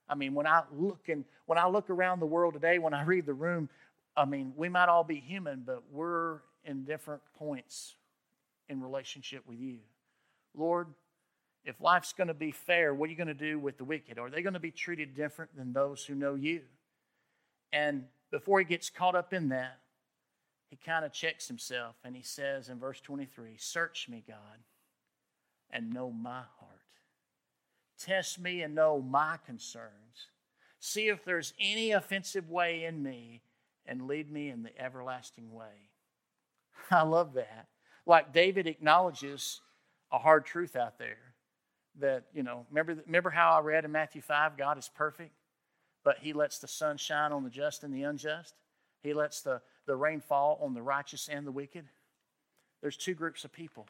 I 0.08 0.16
mean, 0.16 0.34
when 0.34 0.48
I 0.48 0.64
look 0.72 1.10
and 1.10 1.26
when 1.46 1.58
I 1.58 1.68
look 1.68 1.90
around 1.90 2.20
the 2.20 2.26
world 2.26 2.54
today, 2.54 2.78
when 2.78 2.94
I 2.94 3.04
read 3.04 3.26
the 3.26 3.34
room, 3.34 3.70
I 4.16 4.26
mean, 4.26 4.54
we 4.56 4.70
might 4.70 4.88
all 4.88 5.04
be 5.04 5.20
human, 5.20 5.64
but 5.66 5.84
we're 5.92 6.40
in 6.64 6.86
different 6.86 7.22
points 7.38 7.96
in 8.70 8.82
relationship 8.82 9.44
with 9.48 9.60
you. 9.60 9.80
Lord, 10.56 10.88
if 11.66 11.82
life's 11.82 12.14
going 12.14 12.28
to 12.28 12.34
be 12.34 12.52
fair, 12.52 12.94
what 12.94 13.08
are 13.08 13.12
you 13.12 13.18
going 13.18 13.28
to 13.28 13.34
do 13.34 13.60
with 13.60 13.78
the 13.78 13.84
wicked? 13.84 14.20
Are 14.20 14.30
they 14.30 14.42
going 14.42 14.54
to 14.54 14.60
be 14.60 14.72
treated 14.72 15.16
different 15.16 15.56
than 15.56 15.74
those 15.74 16.06
who 16.06 16.16
know 16.16 16.36
you? 16.36 16.62
And 17.74 18.06
before 18.32 18.60
he 18.60 18.66
gets 18.66 18.90
caught 18.90 19.16
up 19.16 19.34
in 19.34 19.50
that, 19.50 19.80
he 20.70 20.78
kind 20.78 21.06
of 21.06 21.12
checks 21.12 21.48
himself 21.48 21.96
and 22.04 22.16
he 22.16 22.22
says 22.22 22.70
in 22.70 22.80
verse 22.80 23.02
23 23.02 23.56
Search 23.58 24.08
me, 24.10 24.24
God, 24.28 24.38
and 25.72 25.94
know 25.94 26.12
my 26.12 26.42
heart. 26.60 26.72
Test 28.00 28.40
me 28.40 28.62
and 28.62 28.76
know 28.76 29.02
my 29.02 29.38
concerns. 29.46 30.30
See 30.80 31.08
if 31.08 31.24
there's 31.24 31.54
any 31.60 31.92
offensive 31.92 32.50
way 32.50 32.84
in 32.84 33.02
me 33.02 33.42
and 33.86 34.08
lead 34.08 34.32
me 34.32 34.50
in 34.50 34.64
the 34.64 34.80
everlasting 34.80 35.52
way. 35.54 35.90
I 36.92 37.04
love 37.04 37.34
that. 37.34 37.68
Like 38.06 38.34
David 38.34 38.68
acknowledges 38.68 39.62
a 40.12 40.18
hard 40.18 40.46
truth 40.46 40.76
out 40.76 40.98
there 40.98 41.18
that, 42.00 42.26
you 42.34 42.44
know, 42.44 42.66
remember, 42.70 43.02
remember 43.06 43.30
how 43.30 43.52
I 43.52 43.60
read 43.62 43.86
in 43.86 43.92
Matthew 43.92 44.22
5 44.22 44.58
God 44.58 44.78
is 44.78 44.90
perfect, 44.94 45.32
but 46.04 46.18
he 46.20 46.34
lets 46.34 46.60
the 46.60 46.68
sun 46.68 46.98
shine 46.98 47.32
on 47.32 47.44
the 47.44 47.50
just 47.50 47.84
and 47.84 47.94
the 47.94 48.04
unjust? 48.04 48.56
He 49.02 49.14
lets 49.14 49.42
the, 49.42 49.62
the 49.86 49.96
rain 49.96 50.20
fall 50.20 50.60
on 50.62 50.74
the 50.74 50.82
righteous 50.82 51.28
and 51.28 51.46
the 51.46 51.52
wicked? 51.52 51.86
There's 52.82 52.98
two 52.98 53.14
groups 53.14 53.46
of 53.46 53.52
people. 53.52 53.88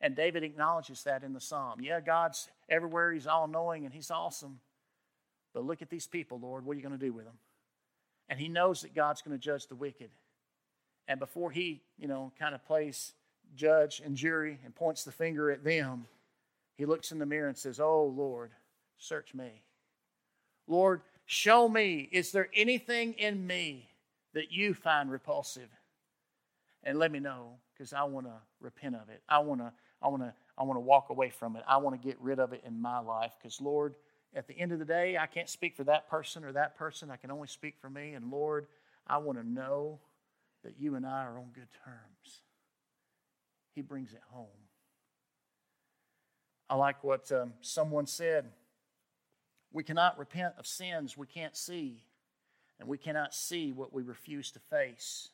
And 0.00 0.16
David 0.16 0.42
acknowledges 0.42 1.04
that 1.04 1.22
in 1.22 1.32
the 1.32 1.40
psalm. 1.40 1.80
Yeah, 1.80 2.00
God's 2.00 2.48
everywhere, 2.68 3.12
He's 3.12 3.28
all 3.28 3.46
knowing, 3.46 3.84
and 3.84 3.94
He's 3.94 4.10
awesome. 4.10 4.58
But 5.54 5.64
look 5.64 5.82
at 5.82 5.90
these 5.90 6.06
people, 6.06 6.40
Lord. 6.40 6.64
What 6.64 6.72
are 6.72 6.76
you 6.76 6.82
going 6.82 6.98
to 6.98 7.04
do 7.04 7.12
with 7.12 7.24
them? 7.24 7.38
And 8.28 8.40
he 8.40 8.48
knows 8.48 8.82
that 8.82 8.94
God's 8.94 9.22
going 9.22 9.36
to 9.36 9.42
judge 9.42 9.66
the 9.66 9.74
wicked. 9.74 10.10
And 11.06 11.20
before 11.20 11.50
he, 11.50 11.82
you 11.98 12.08
know, 12.08 12.32
kind 12.38 12.54
of 12.54 12.64
plays 12.64 13.12
judge 13.54 14.00
and 14.04 14.16
jury 14.16 14.58
and 14.64 14.74
points 14.74 15.04
the 15.04 15.12
finger 15.12 15.50
at 15.50 15.64
them, 15.64 16.06
he 16.76 16.86
looks 16.86 17.12
in 17.12 17.18
the 17.18 17.26
mirror 17.26 17.48
and 17.48 17.56
says, 17.56 17.80
Oh, 17.80 18.06
Lord, 18.06 18.50
search 18.98 19.34
me. 19.34 19.62
Lord, 20.66 21.02
show 21.26 21.68
me, 21.68 22.08
is 22.12 22.32
there 22.32 22.48
anything 22.54 23.14
in 23.14 23.46
me 23.46 23.88
that 24.34 24.52
you 24.52 24.74
find 24.74 25.10
repulsive? 25.10 25.68
And 26.84 26.98
let 26.98 27.12
me 27.12 27.20
know, 27.20 27.58
because 27.72 27.92
I 27.92 28.02
want 28.04 28.26
to 28.26 28.34
repent 28.60 28.96
of 28.96 29.08
it. 29.08 29.22
I 29.28 29.38
want 29.38 29.60
to, 29.60 29.72
I 30.00 30.08
want 30.08 30.22
to, 30.22 30.34
I 30.58 30.64
want 30.64 30.76
to 30.76 30.80
walk 30.80 31.10
away 31.10 31.30
from 31.30 31.56
it. 31.56 31.62
I 31.68 31.76
want 31.76 32.00
to 32.00 32.06
get 32.06 32.18
rid 32.20 32.38
of 32.38 32.52
it 32.52 32.62
in 32.66 32.80
my 32.80 32.98
life. 32.98 33.32
Because 33.40 33.60
Lord, 33.60 33.94
at 34.34 34.48
the 34.48 34.58
end 34.58 34.72
of 34.72 34.78
the 34.78 34.84
day, 34.84 35.16
I 35.16 35.26
can't 35.26 35.48
speak 35.48 35.76
for 35.76 35.84
that 35.84 36.08
person 36.08 36.44
or 36.44 36.52
that 36.52 36.76
person. 36.76 37.10
I 37.10 37.16
can 37.16 37.30
only 37.30 37.48
speak 37.48 37.76
for 37.80 37.90
me. 37.90 38.14
And 38.14 38.30
Lord, 38.30 38.66
I 39.06 39.18
want 39.18 39.38
to 39.38 39.46
know 39.46 40.00
that 40.64 40.78
you 40.78 40.94
and 40.94 41.06
I 41.06 41.24
are 41.24 41.38
on 41.38 41.50
good 41.54 41.68
terms. 41.84 42.42
He 43.74 43.82
brings 43.82 44.12
it 44.12 44.22
home. 44.30 44.46
I 46.68 46.74
like 46.74 47.04
what 47.04 47.30
um, 47.32 47.52
someone 47.60 48.06
said. 48.06 48.46
We 49.72 49.82
cannot 49.82 50.18
repent 50.18 50.54
of 50.58 50.66
sins 50.66 51.16
we 51.16 51.26
can't 51.26 51.56
see, 51.56 52.04
and 52.78 52.88
we 52.88 52.98
cannot 52.98 53.34
see 53.34 53.72
what 53.72 53.92
we 53.92 54.02
refuse 54.02 54.50
to 54.52 54.58
face. 54.58 55.30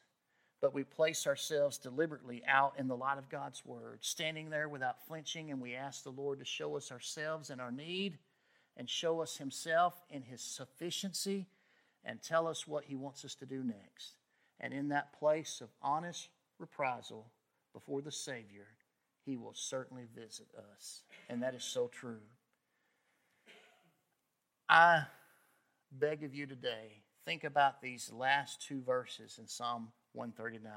But 0.60 0.74
we 0.74 0.82
place 0.82 1.26
ourselves 1.26 1.78
deliberately 1.78 2.42
out 2.46 2.74
in 2.76 2.88
the 2.88 2.96
light 2.96 3.18
of 3.18 3.28
God's 3.28 3.64
Word, 3.64 3.98
standing 4.00 4.50
there 4.50 4.68
without 4.68 5.06
flinching, 5.06 5.50
and 5.50 5.60
we 5.60 5.74
ask 5.74 6.02
the 6.02 6.10
Lord 6.10 6.40
to 6.40 6.44
show 6.44 6.76
us 6.76 6.90
ourselves 6.90 7.50
and 7.50 7.60
our 7.60 7.70
need, 7.70 8.18
and 8.76 8.90
show 8.90 9.20
us 9.20 9.36
Himself 9.36 9.94
in 10.10 10.22
His 10.22 10.40
sufficiency, 10.40 11.46
and 12.04 12.20
tell 12.20 12.48
us 12.48 12.66
what 12.66 12.84
He 12.84 12.96
wants 12.96 13.24
us 13.24 13.36
to 13.36 13.46
do 13.46 13.62
next. 13.62 14.16
And 14.58 14.72
in 14.74 14.88
that 14.88 15.16
place 15.18 15.60
of 15.60 15.68
honest 15.80 16.28
reprisal, 16.58 17.26
before 17.72 18.02
the 18.02 18.12
Savior, 18.12 18.66
He 19.24 19.36
will 19.36 19.54
certainly 19.54 20.06
visit 20.14 20.48
us. 20.72 21.02
And 21.28 21.42
that 21.42 21.54
is 21.54 21.64
so 21.64 21.88
true. 21.88 22.20
I 24.68 25.04
beg 25.92 26.24
of 26.24 26.34
you 26.34 26.46
today, 26.46 27.02
think 27.24 27.44
about 27.44 27.80
these 27.80 28.12
last 28.12 28.60
two 28.62 28.82
verses 28.82 29.38
in 29.38 29.46
Psalm 29.46 29.88
139. 30.12 30.72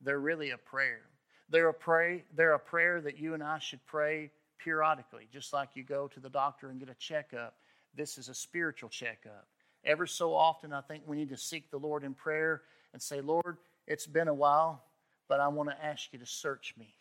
They're 0.00 0.18
really 0.18 0.50
a 0.50 0.58
prayer. 0.58 1.02
They're 1.48 1.68
a, 1.68 1.74
pray, 1.74 2.24
they're 2.34 2.54
a 2.54 2.58
prayer 2.58 3.00
that 3.02 3.18
you 3.18 3.34
and 3.34 3.42
I 3.42 3.58
should 3.58 3.84
pray 3.86 4.30
periodically, 4.58 5.28
just 5.30 5.52
like 5.52 5.70
you 5.74 5.82
go 5.82 6.08
to 6.08 6.20
the 6.20 6.30
doctor 6.30 6.70
and 6.70 6.80
get 6.80 6.88
a 6.88 6.94
checkup. 6.94 7.56
This 7.94 8.16
is 8.16 8.28
a 8.28 8.34
spiritual 8.34 8.88
checkup. 8.88 9.46
Ever 9.84 10.06
so 10.06 10.34
often, 10.34 10.72
I 10.72 10.80
think 10.80 11.02
we 11.06 11.16
need 11.16 11.28
to 11.30 11.36
seek 11.36 11.70
the 11.70 11.78
Lord 11.78 12.04
in 12.04 12.14
prayer 12.14 12.62
and 12.92 13.02
say, 13.02 13.20
Lord, 13.20 13.58
it's 13.86 14.06
been 14.06 14.28
a 14.28 14.34
while 14.34 14.84
but 15.32 15.40
I 15.40 15.48
want 15.48 15.70
to 15.70 15.82
ask 15.82 16.12
you 16.12 16.18
to 16.18 16.26
search 16.26 16.74
me. 16.78 16.94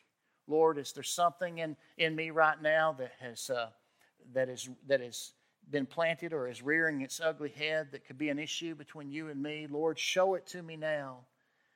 Lord, 0.48 0.78
is 0.78 0.94
there 0.94 1.04
something 1.04 1.58
in, 1.58 1.76
in 1.98 2.16
me 2.16 2.30
right 2.30 2.62
now 2.62 2.94
that 2.94 3.12
has 3.20 3.50
uh, 3.50 3.72
that 4.32 4.48
is 4.48 4.70
that 4.88 5.02
has 5.02 5.34
been 5.70 5.86
planted 5.86 6.32
or 6.32 6.48
is 6.48 6.62
rearing 6.62 7.02
its 7.02 7.20
ugly 7.20 7.50
head 7.50 7.90
that 7.92 8.06
could 8.06 8.18
be 8.18 8.30
an 8.30 8.40
issue 8.40 8.74
between 8.74 9.12
you 9.12 9.28
and 9.28 9.44
me? 9.44 9.68
Lord, 9.70 10.00
show 10.00 10.36
it 10.36 10.48
to 10.48 10.64
me 10.64 10.78
now. 10.78 11.26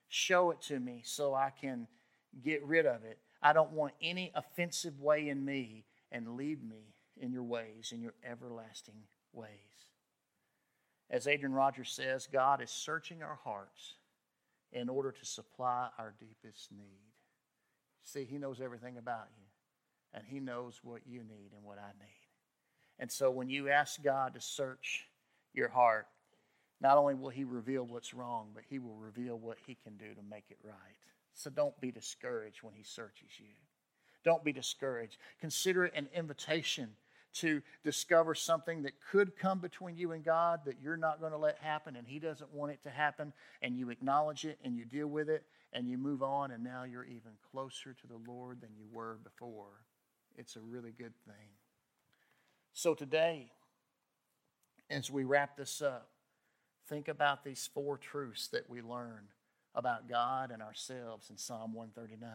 Show 0.08 0.52
it 0.52 0.62
to 0.70 0.80
me 0.80 1.02
so 1.04 1.34
I 1.34 1.52
can 1.60 1.90
get 2.42 2.64
rid 2.64 2.86
of 2.86 3.04
it. 3.04 3.20
I 3.42 3.52
don't 3.52 3.74
want 3.74 3.92
any 4.02 4.32
offensive 4.34 5.02
way 5.02 5.28
in 5.28 5.44
me 5.44 5.84
and 6.10 6.38
lead 6.38 6.64
me 6.64 6.96
in 7.20 7.34
your 7.34 7.44
ways, 7.44 7.92
in 7.94 8.02
your 8.02 8.14
everlasting 8.24 9.04
ways. 9.34 9.50
As 11.10 11.28
Adrian 11.28 11.54
Rogers 11.54 11.92
says, 11.92 12.30
God 12.32 12.62
is 12.62 12.72
searching 12.72 13.22
our 13.22 13.40
hearts 13.44 13.96
in 14.76 14.90
order 14.90 15.12
to 15.12 15.26
supply 15.26 15.88
our 15.98 16.14
deepest 16.20 16.72
need. 16.72 17.14
See, 18.04 18.26
He 18.26 18.38
knows 18.38 18.62
everything 18.62 18.98
about 18.98 19.28
you, 19.38 19.46
and 20.14 20.24
He 20.28 20.40
knows 20.40 20.82
what 20.84 21.02
you 21.08 21.22
need 21.22 21.52
and 21.56 21.64
what 21.64 21.80
I 21.80 21.92
need. 21.98 22.28
And 23.00 23.12
so 23.12 23.32
when 23.32 23.50
you 23.50 23.70
ask 23.70 24.04
God 24.04 24.34
to 24.36 24.42
search 24.42 25.06
your 25.54 25.70
heart, 25.70 26.08
not 26.82 26.98
only 26.98 27.16
will 27.16 27.30
He 27.30 27.46
reveal 27.46 27.84
what's 27.84 28.14
wrong, 28.14 28.50
but 28.54 28.64
He 28.70 28.78
will 28.78 28.98
reveal 28.98 29.40
what 29.40 29.58
He 29.66 29.76
can 29.82 29.96
do 29.98 30.14
to 30.14 30.22
make 30.30 30.46
it 30.50 30.60
right. 30.62 30.76
So 31.34 31.50
don't 31.50 31.80
be 31.80 31.92
discouraged 31.92 32.62
when 32.62 32.74
He 32.74 32.84
searches 32.84 33.32
you. 33.40 33.48
Don't 34.26 34.44
be 34.44 34.52
discouraged. 34.52 35.18
Consider 35.40 35.86
it 35.86 35.94
an 35.96 36.10
invitation 36.14 36.90
to 37.36 37.62
discover 37.84 38.36
something 38.36 38.84
that 38.84 38.94
could 39.12 39.36
come 39.36 39.60
between 39.60 39.98
you 39.98 40.12
and 40.12 40.24
God 40.24 40.62
that 40.66 40.82
you're 40.82 40.98
not 40.98 41.20
going 41.20 41.32
to 41.32 41.38
let 41.38 41.58
happen 41.60 41.96
and 41.96 42.08
He 42.08 42.20
doesn't 42.20 42.54
want 42.54 42.72
it 42.72 42.84
to 42.84 42.90
happen, 42.90 43.34
and 43.62 43.78
you 43.78 43.90
acknowledge 43.90 44.46
it 44.46 44.60
and 44.64 44.76
you 44.78 44.86
deal 44.86 45.08
with 45.08 45.30
it 45.30 45.44
and 45.74 45.90
you 45.90 45.98
move 45.98 46.24
on, 46.24 46.52
and 46.52 46.64
now 46.64 46.84
you're 46.84 47.04
even 47.04 47.34
closer 47.52 47.94
to 47.94 48.08
the 48.08 48.32
Lord 48.32 48.62
than 48.62 48.70
you 48.78 48.86
were 48.92 49.18
before. 49.24 49.84
It's 50.38 50.56
a 50.56 50.62
really 50.62 50.92
good 50.92 51.14
thing. 51.26 51.50
So 52.72 52.94
today, 52.94 53.52
as 54.90 55.12
we 55.12 55.24
wrap 55.24 55.58
this 55.58 55.82
up, 55.82 56.10
think 56.88 57.08
about 57.08 57.44
these 57.44 57.70
four 57.74 57.98
truths 57.98 58.48
that 58.50 58.70
we 58.70 58.82
learn 58.82 59.28
about 59.74 60.08
God 60.08 60.52
and 60.52 60.62
ourselves 60.62 61.30
in 61.30 61.38
Psalm 61.38 61.74
139. 61.74 62.30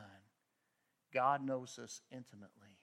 God 1.12 1.44
knows 1.44 1.78
us 1.82 2.02
intimately, 2.10 2.76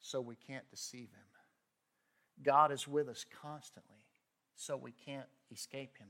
so 0.00 0.20
we 0.20 0.36
can't 0.36 0.68
deceive 0.70 1.08
him. 1.10 2.42
God 2.42 2.72
is 2.72 2.88
with 2.88 3.08
us 3.08 3.24
constantly, 3.42 4.04
so 4.54 4.76
we 4.76 4.92
can't 4.92 5.28
escape 5.52 5.98
him. 5.98 6.08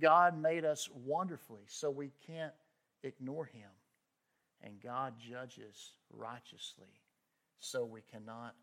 God 0.00 0.40
made 0.40 0.64
us 0.64 0.88
wonderfully, 0.94 1.62
so 1.66 1.90
we 1.90 2.12
can't 2.26 2.52
ignore 3.02 3.46
him. 3.46 3.70
And 4.62 4.80
God 4.82 5.14
judges 5.18 5.92
righteously, 6.10 7.00
so 7.58 7.84
we 7.84 8.02
cannot 8.02 8.54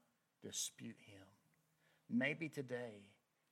dispute 0.43 0.97
him. 1.07 1.23
Maybe 2.09 2.47
today 2.47 3.01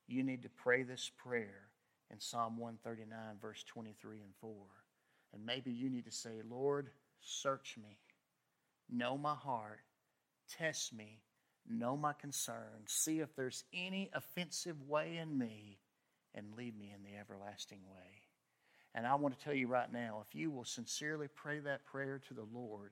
you 0.08 0.24
need 0.24 0.44
to 0.44 0.50
pray 0.50 0.84
this 0.84 1.12
prayer 1.18 1.70
in 2.12 2.20
Psalm 2.20 2.58
139, 2.58 3.18
verse 3.42 3.64
23 3.64 4.22
and 4.22 4.34
4. 4.40 4.52
And 5.34 5.46
maybe 5.46 5.72
you 5.72 5.90
need 5.90 6.06
to 6.06 6.12
say, 6.12 6.42
Lord, 6.48 6.90
search 7.20 7.78
me, 7.82 7.98
know 8.90 9.18
my 9.18 9.34
heart, 9.34 9.80
test 10.58 10.94
me, 10.94 11.22
know 11.68 11.98
my 11.98 12.14
concerns, 12.14 12.92
see 12.92 13.20
if 13.20 13.36
there's 13.36 13.64
any 13.74 14.10
offensive 14.14 14.82
way 14.88 15.18
in 15.18 15.38
me, 15.38 15.80
and 16.34 16.56
lead 16.58 16.78
me 16.78 16.94
in 16.94 17.04
the 17.04 17.18
everlasting 17.18 17.80
way. 17.90 18.26
And 18.94 19.06
I 19.06 19.16
want 19.16 19.38
to 19.38 19.44
tell 19.44 19.54
you 19.54 19.68
right 19.68 19.92
now 19.92 20.24
if 20.28 20.36
you 20.36 20.52
will 20.52 20.66
sincerely 20.66 21.28
pray 21.34 21.60
that 21.60 21.86
prayer 21.86 22.20
to 22.28 22.34
the 22.34 22.48
Lord, 22.54 22.92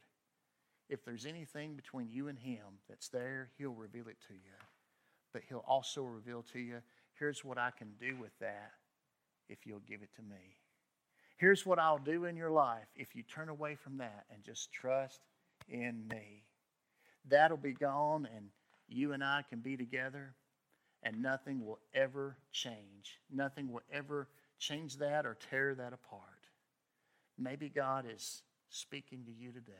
if 0.89 1.05
there's 1.05 1.25
anything 1.25 1.75
between 1.75 2.09
you 2.09 2.27
and 2.27 2.37
Him 2.37 2.79
that's 2.89 3.09
there, 3.09 3.49
He'll 3.57 3.71
reveal 3.71 4.07
it 4.07 4.17
to 4.27 4.33
you. 4.33 4.57
But 5.31 5.43
He'll 5.47 5.63
also 5.67 6.03
reveal 6.03 6.43
to 6.53 6.59
you 6.59 6.77
here's 7.17 7.43
what 7.43 7.57
I 7.57 7.71
can 7.77 7.93
do 7.99 8.17
with 8.19 8.37
that 8.39 8.71
if 9.49 9.65
you'll 9.65 9.79
give 9.87 10.01
it 10.01 10.13
to 10.15 10.21
me. 10.21 10.57
Here's 11.37 11.65
what 11.65 11.79
I'll 11.79 11.97
do 11.97 12.25
in 12.25 12.35
your 12.35 12.51
life 12.51 12.87
if 12.95 13.15
you 13.15 13.23
turn 13.23 13.49
away 13.49 13.75
from 13.75 13.97
that 13.97 14.25
and 14.31 14.43
just 14.43 14.71
trust 14.71 15.21
in 15.69 16.07
me. 16.09 16.43
That'll 17.29 17.57
be 17.57 17.73
gone, 17.73 18.27
and 18.35 18.47
you 18.87 19.13
and 19.13 19.23
I 19.23 19.43
can 19.49 19.59
be 19.59 19.77
together, 19.77 20.33
and 21.03 21.21
nothing 21.21 21.65
will 21.65 21.79
ever 21.93 22.37
change. 22.51 23.19
Nothing 23.31 23.71
will 23.71 23.83
ever 23.91 24.27
change 24.59 24.97
that 24.97 25.25
or 25.25 25.37
tear 25.49 25.75
that 25.75 25.93
apart. 25.93 26.47
Maybe 27.37 27.69
God 27.69 28.05
is 28.13 28.43
speaking 28.69 29.25
to 29.25 29.31
you 29.31 29.51
today 29.51 29.73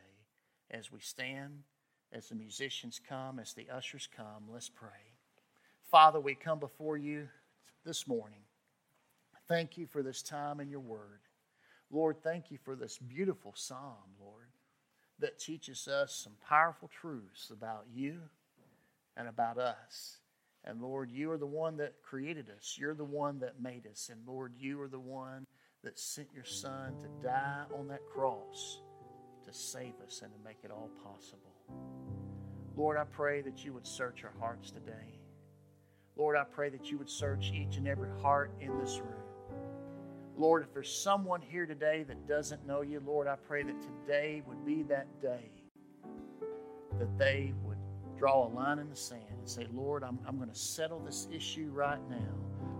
as 0.71 0.91
we 0.91 0.99
stand, 0.99 1.63
as 2.12 2.29
the 2.29 2.36
musicians 2.36 2.99
come, 3.08 3.39
as 3.39 3.53
the 3.53 3.69
ushers 3.69 4.08
come. 4.15 4.45
Let's 4.51 4.69
pray. 4.69 4.89
Father, 5.89 6.19
we 6.19 6.36
come 6.36 6.60
before 6.60 6.97
you 6.97 7.27
this 7.86 8.08
morning. 8.08 8.39
Thank 9.47 9.77
you 9.77 9.86
for 9.86 10.01
this 10.01 10.21
time 10.21 10.60
in 10.60 10.69
your 10.69 10.79
word. 10.79 11.19
Lord, 11.91 12.23
thank 12.23 12.49
you 12.49 12.58
for 12.63 12.75
this 12.75 12.97
beautiful 12.97 13.53
psalm, 13.56 14.15
Lord, 14.19 14.42
that 15.23 15.39
teaches 15.39 15.88
us 15.88 16.13
some 16.13 16.33
powerful 16.47 16.89
truths 16.89 17.49
about 17.49 17.86
you 17.95 18.19
and 19.15 19.25
about 19.25 19.57
us. 19.57 20.17
And 20.65 20.81
Lord, 20.81 21.09
you 21.09 21.31
are 21.31 21.38
the 21.38 21.45
one 21.45 21.77
that 21.77 22.01
created 22.03 22.49
us. 22.49 22.75
You're 22.77 22.93
the 22.93 23.05
one 23.05 23.39
that 23.39 23.62
made 23.62 23.88
us. 23.89 24.09
And 24.12 24.19
Lord, 24.27 24.51
you 24.59 24.81
are 24.81 24.89
the 24.89 24.99
one 24.99 25.45
that 25.81 25.97
sent 25.97 26.27
your 26.36 26.43
Son 26.43 26.93
to 27.01 27.25
die 27.25 27.63
on 27.73 27.88
that 27.88 28.05
cross 28.13 28.81
to 29.45 29.53
save 29.53 29.93
us 30.05 30.21
and 30.23 30.31
to 30.33 30.39
make 30.43 30.57
it 30.63 30.71
all 30.71 30.89
possible. 31.05 31.53
Lord, 32.75 32.97
I 32.97 33.05
pray 33.05 33.41
that 33.43 33.63
you 33.63 33.71
would 33.71 33.88
search 33.88 34.25
our 34.25 34.33
hearts 34.41 34.71
today. 34.71 35.19
Lord, 36.17 36.36
I 36.36 36.43
pray 36.43 36.69
that 36.69 36.91
you 36.91 36.97
would 36.97 37.09
search 37.09 37.51
each 37.53 37.77
and 37.77 37.88
every 37.88 38.09
heart 38.21 38.51
in 38.59 38.77
this 38.77 38.99
room. 38.99 39.33
Lord, 40.38 40.63
if 40.63 40.74
there's 40.74 40.91
someone 40.91 41.41
here 41.41 41.65
today 41.65 42.04
that 42.08 42.28
doesn't 42.28 42.65
know 42.65 42.82
you, 42.82 43.02
Lord, 43.06 43.28
I 43.28 43.36
pray 43.36 43.63
that 43.63 43.76
today 43.82 44.41
would 44.48 44.65
be 44.65 44.84
that 44.84 45.08
day 45.22 45.52
that 47.00 47.17
they 47.17 47.54
would 47.63 47.78
draw 48.17 48.48
a 48.48 48.50
line 48.50 48.80
in 48.80 48.89
the 48.89 48.96
sand 48.96 49.24
and 49.38 49.48
say, 49.48 49.67
Lord, 49.74 50.04
I'm, 50.04 50.19
I'm 50.28 50.38
going 50.38 50.50
to 50.50 50.56
settle 50.56 51.00
this 51.00 51.28
issue 51.32 51.69
right 51.72 52.00
now. 52.10 52.34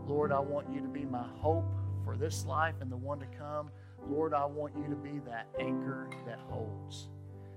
Lord, 0.08 0.32
I 0.32 0.39
want 0.39 0.68
you 0.74 0.82
to 0.82 0.88
be 0.88 1.06
my 1.06 1.26
hope 1.39 1.66
for 2.04 2.16
this 2.16 2.46
life 2.46 2.76
and 2.82 2.92
the 2.92 2.98
one 2.98 3.20
to 3.20 3.26
come. 3.38 3.70
Lord, 4.10 4.34
I 4.34 4.46
want 4.46 4.76
you 4.76 4.88
to 4.89 4.96
be 4.96 5.20
that 5.26 5.48
anchor 5.60 6.10
that 6.26 6.39
holds. 6.39 7.10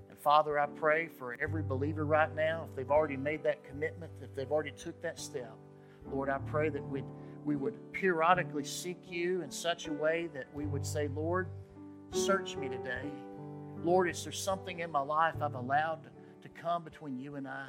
And 0.09 0.19
Father, 0.19 0.59
I 0.59 0.67
pray 0.67 1.09
for 1.09 1.37
every 1.41 1.63
believer 1.63 2.05
right 2.05 2.35
now, 2.35 2.67
if 2.69 2.77
they've 2.77 2.91
already 2.91 3.17
made 3.17 3.43
that 3.45 3.65
commitment, 3.65 4.13
if 4.23 4.35
they've 4.35 4.51
already 4.51 4.73
took 4.73 5.01
that 5.03 5.19
step, 5.19 5.55
Lord, 6.11 6.31
I 6.31 6.39
pray 6.39 6.69
that 6.69 6.87
we'd 6.89 7.05
we 7.47 7.55
would 7.55 7.93
periodically 7.93 8.65
seek 8.65 8.99
you 9.09 9.41
in 9.43 9.51
such 9.53 9.87
a 9.87 9.93
way 9.93 10.29
that 10.35 10.47
we 10.53 10.67
would 10.67 10.85
say, 10.85 11.07
Lord, 11.15 11.49
search 12.11 12.57
me 12.57 12.69
today. 12.69 13.09
Lord, 13.85 14.11
is 14.11 14.25
there 14.25 14.33
something 14.33 14.81
in 14.81 14.91
my 14.91 15.01
life 15.01 15.37
I've 15.41 15.55
allowed 15.55 16.01
to 16.43 16.49
come 16.49 16.83
between 16.83 17.17
you 17.21 17.37
and 17.37 17.47
I? 17.47 17.69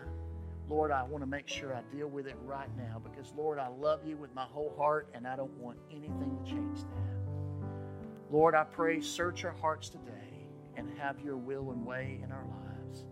Lord, 0.68 0.90
I 0.90 1.04
want 1.04 1.22
to 1.22 1.28
make 1.28 1.48
sure 1.48 1.76
I 1.76 1.82
deal 1.96 2.08
with 2.08 2.26
it 2.26 2.36
right 2.44 2.70
now 2.76 3.00
because, 3.04 3.32
Lord, 3.38 3.60
I 3.60 3.68
love 3.68 4.00
you 4.04 4.18
with 4.18 4.34
my 4.34 4.46
whole 4.46 4.74
heart 4.76 5.10
and 5.14 5.28
I 5.28 5.36
don't 5.36 5.56
want 5.60 5.78
anything 5.92 6.36
to 6.44 6.50
change 6.50 6.80
that. 6.80 7.68
Lord, 8.32 8.56
I 8.56 8.64
pray, 8.64 9.00
search 9.00 9.46
our 9.46 9.56
hearts 9.62 9.90
today 9.90 10.48
and 10.76 10.90
have 10.98 11.22
your 11.22 11.38
will 11.38 11.70
and 11.72 11.86
way 11.86 12.20
in 12.24 12.32
our 12.32 12.46
lives. 12.46 13.06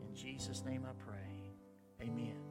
In 0.00 0.14
Jesus' 0.14 0.64
name 0.64 0.84
I 0.88 0.92
pray. 1.04 2.08
Amen. 2.08 2.43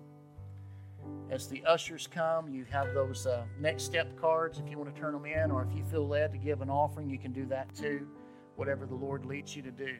As 1.29 1.47
the 1.47 1.63
ushers 1.65 2.07
come, 2.07 2.49
you 2.49 2.65
have 2.69 2.93
those 2.93 3.25
uh, 3.25 3.43
next 3.59 3.83
step 3.83 4.15
cards 4.19 4.59
if 4.59 4.69
you 4.69 4.77
want 4.77 4.93
to 4.93 4.99
turn 4.99 5.13
them 5.13 5.25
in, 5.25 5.51
or 5.51 5.63
if 5.63 5.75
you 5.75 5.83
feel 5.85 6.07
led 6.07 6.31
to 6.31 6.37
give 6.37 6.61
an 6.61 6.69
offering, 6.69 7.09
you 7.09 7.17
can 7.17 7.31
do 7.31 7.45
that 7.47 7.73
too, 7.73 8.07
whatever 8.55 8.85
the 8.85 8.95
Lord 8.95 9.25
leads 9.25 9.55
you 9.55 9.61
to 9.63 9.71
do. 9.71 9.95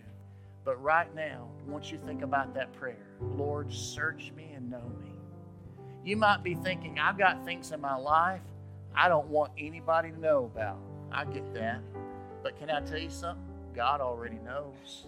But 0.64 0.82
right 0.82 1.14
now, 1.16 1.48
once 1.68 1.92
you 1.92 1.98
think 2.06 2.22
about 2.22 2.54
that 2.54 2.72
prayer, 2.74 3.18
Lord, 3.36 3.74
search 3.74 4.32
me 4.36 4.52
and 4.56 4.70
know 4.70 4.92
me. 5.02 5.12
You 6.06 6.18
might 6.18 6.44
be 6.44 6.56
thinking, 6.56 7.00
I've 7.00 7.18
got 7.18 7.44
things 7.46 7.72
in 7.72 7.82
my 7.82 7.96
life 7.96 8.42
I 8.96 9.08
don't 9.10 9.28
want 9.28 9.52
anybody 9.58 10.12
to 10.12 10.20
know 10.20 10.46
about. 10.54 10.78
I 11.12 11.26
get 11.26 11.54
that. 11.56 11.82
But 12.44 12.58
can 12.58 12.70
I 12.70 12.82
tell 12.82 13.00
you 13.00 13.10
something? 13.10 13.44
God 13.74 14.02
already 14.02 14.38
knows. 14.46 15.08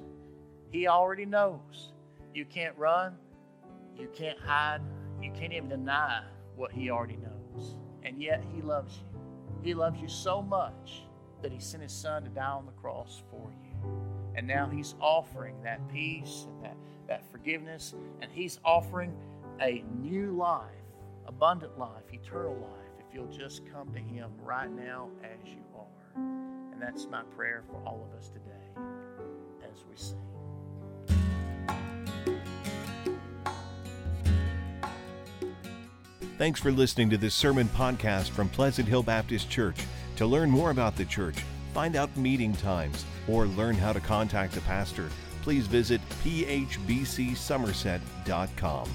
He 0.71 0.87
already 0.87 1.25
knows. 1.25 1.91
You 2.33 2.45
can't 2.45 2.75
run, 2.77 3.15
you 3.97 4.09
can't 4.13 4.39
hide, 4.39 4.81
you 5.21 5.31
can't 5.31 5.53
even 5.53 5.69
deny 5.69 6.23
what 6.55 6.71
He 6.71 6.89
already 6.89 7.17
knows. 7.17 7.75
And 8.03 8.21
yet 8.21 8.43
He 8.53 8.61
loves 8.61 8.97
you. 8.97 9.19
He 9.63 9.73
loves 9.73 9.99
you 9.99 10.07
so 10.07 10.41
much 10.41 11.03
that 11.41 11.51
He 11.51 11.59
sent 11.59 11.83
His 11.83 11.91
Son 11.91 12.23
to 12.23 12.29
die 12.29 12.45
on 12.45 12.65
the 12.65 12.71
cross 12.73 13.23
for 13.29 13.51
you. 13.63 13.89
And 14.35 14.47
now 14.47 14.67
He's 14.69 14.95
offering 14.99 15.61
that 15.63 15.87
peace 15.91 16.47
and 16.47 16.63
that, 16.63 16.77
that 17.07 17.31
forgiveness, 17.31 17.95
and 18.21 18.31
He's 18.31 18.59
offering 18.65 19.15
a 19.61 19.83
new 20.01 20.31
life, 20.31 20.69
abundant 21.27 21.77
life, 21.79 22.03
eternal 22.11 22.53
life, 22.53 23.05
if 23.07 23.13
you'll 23.13 23.31
just 23.31 23.63
come 23.71 23.91
to 23.93 23.99
Him 23.99 24.29
right 24.43 24.71
now 24.71 25.09
as 25.23 25.49
you 25.49 25.63
are. 25.77 26.21
And 26.73 26.81
that's 26.81 27.07
my 27.07 27.23
prayer 27.35 27.63
for 27.69 27.77
all 27.87 28.07
of 28.11 28.17
us 28.19 28.29
today. 28.29 28.65
as 29.75 29.83
we 29.89 29.95
sing. 29.95 30.34
Thanks 36.37 36.59
for 36.59 36.69
listening 36.69 37.09
to 37.11 37.17
this 37.17 37.33
sermon 37.33 37.69
podcast 37.69 38.31
from 38.31 38.49
Pleasant 38.49 38.89
Hill 38.89 39.03
Baptist 39.03 39.49
Church. 39.49 39.77
To 40.17 40.25
learn 40.25 40.49
more 40.49 40.71
about 40.71 40.97
the 40.97 41.05
church, 41.05 41.37
find 41.73 41.95
out 41.95 42.13
meeting 42.17 42.51
times, 42.51 43.05
or 43.29 43.45
learn 43.45 43.75
how 43.75 43.93
to 43.93 44.01
contact 44.01 44.53
the 44.53 44.59
pastor, 44.61 45.09
please 45.41 45.65
visit 45.65 46.01
phbcsomerset.com. 46.25 48.89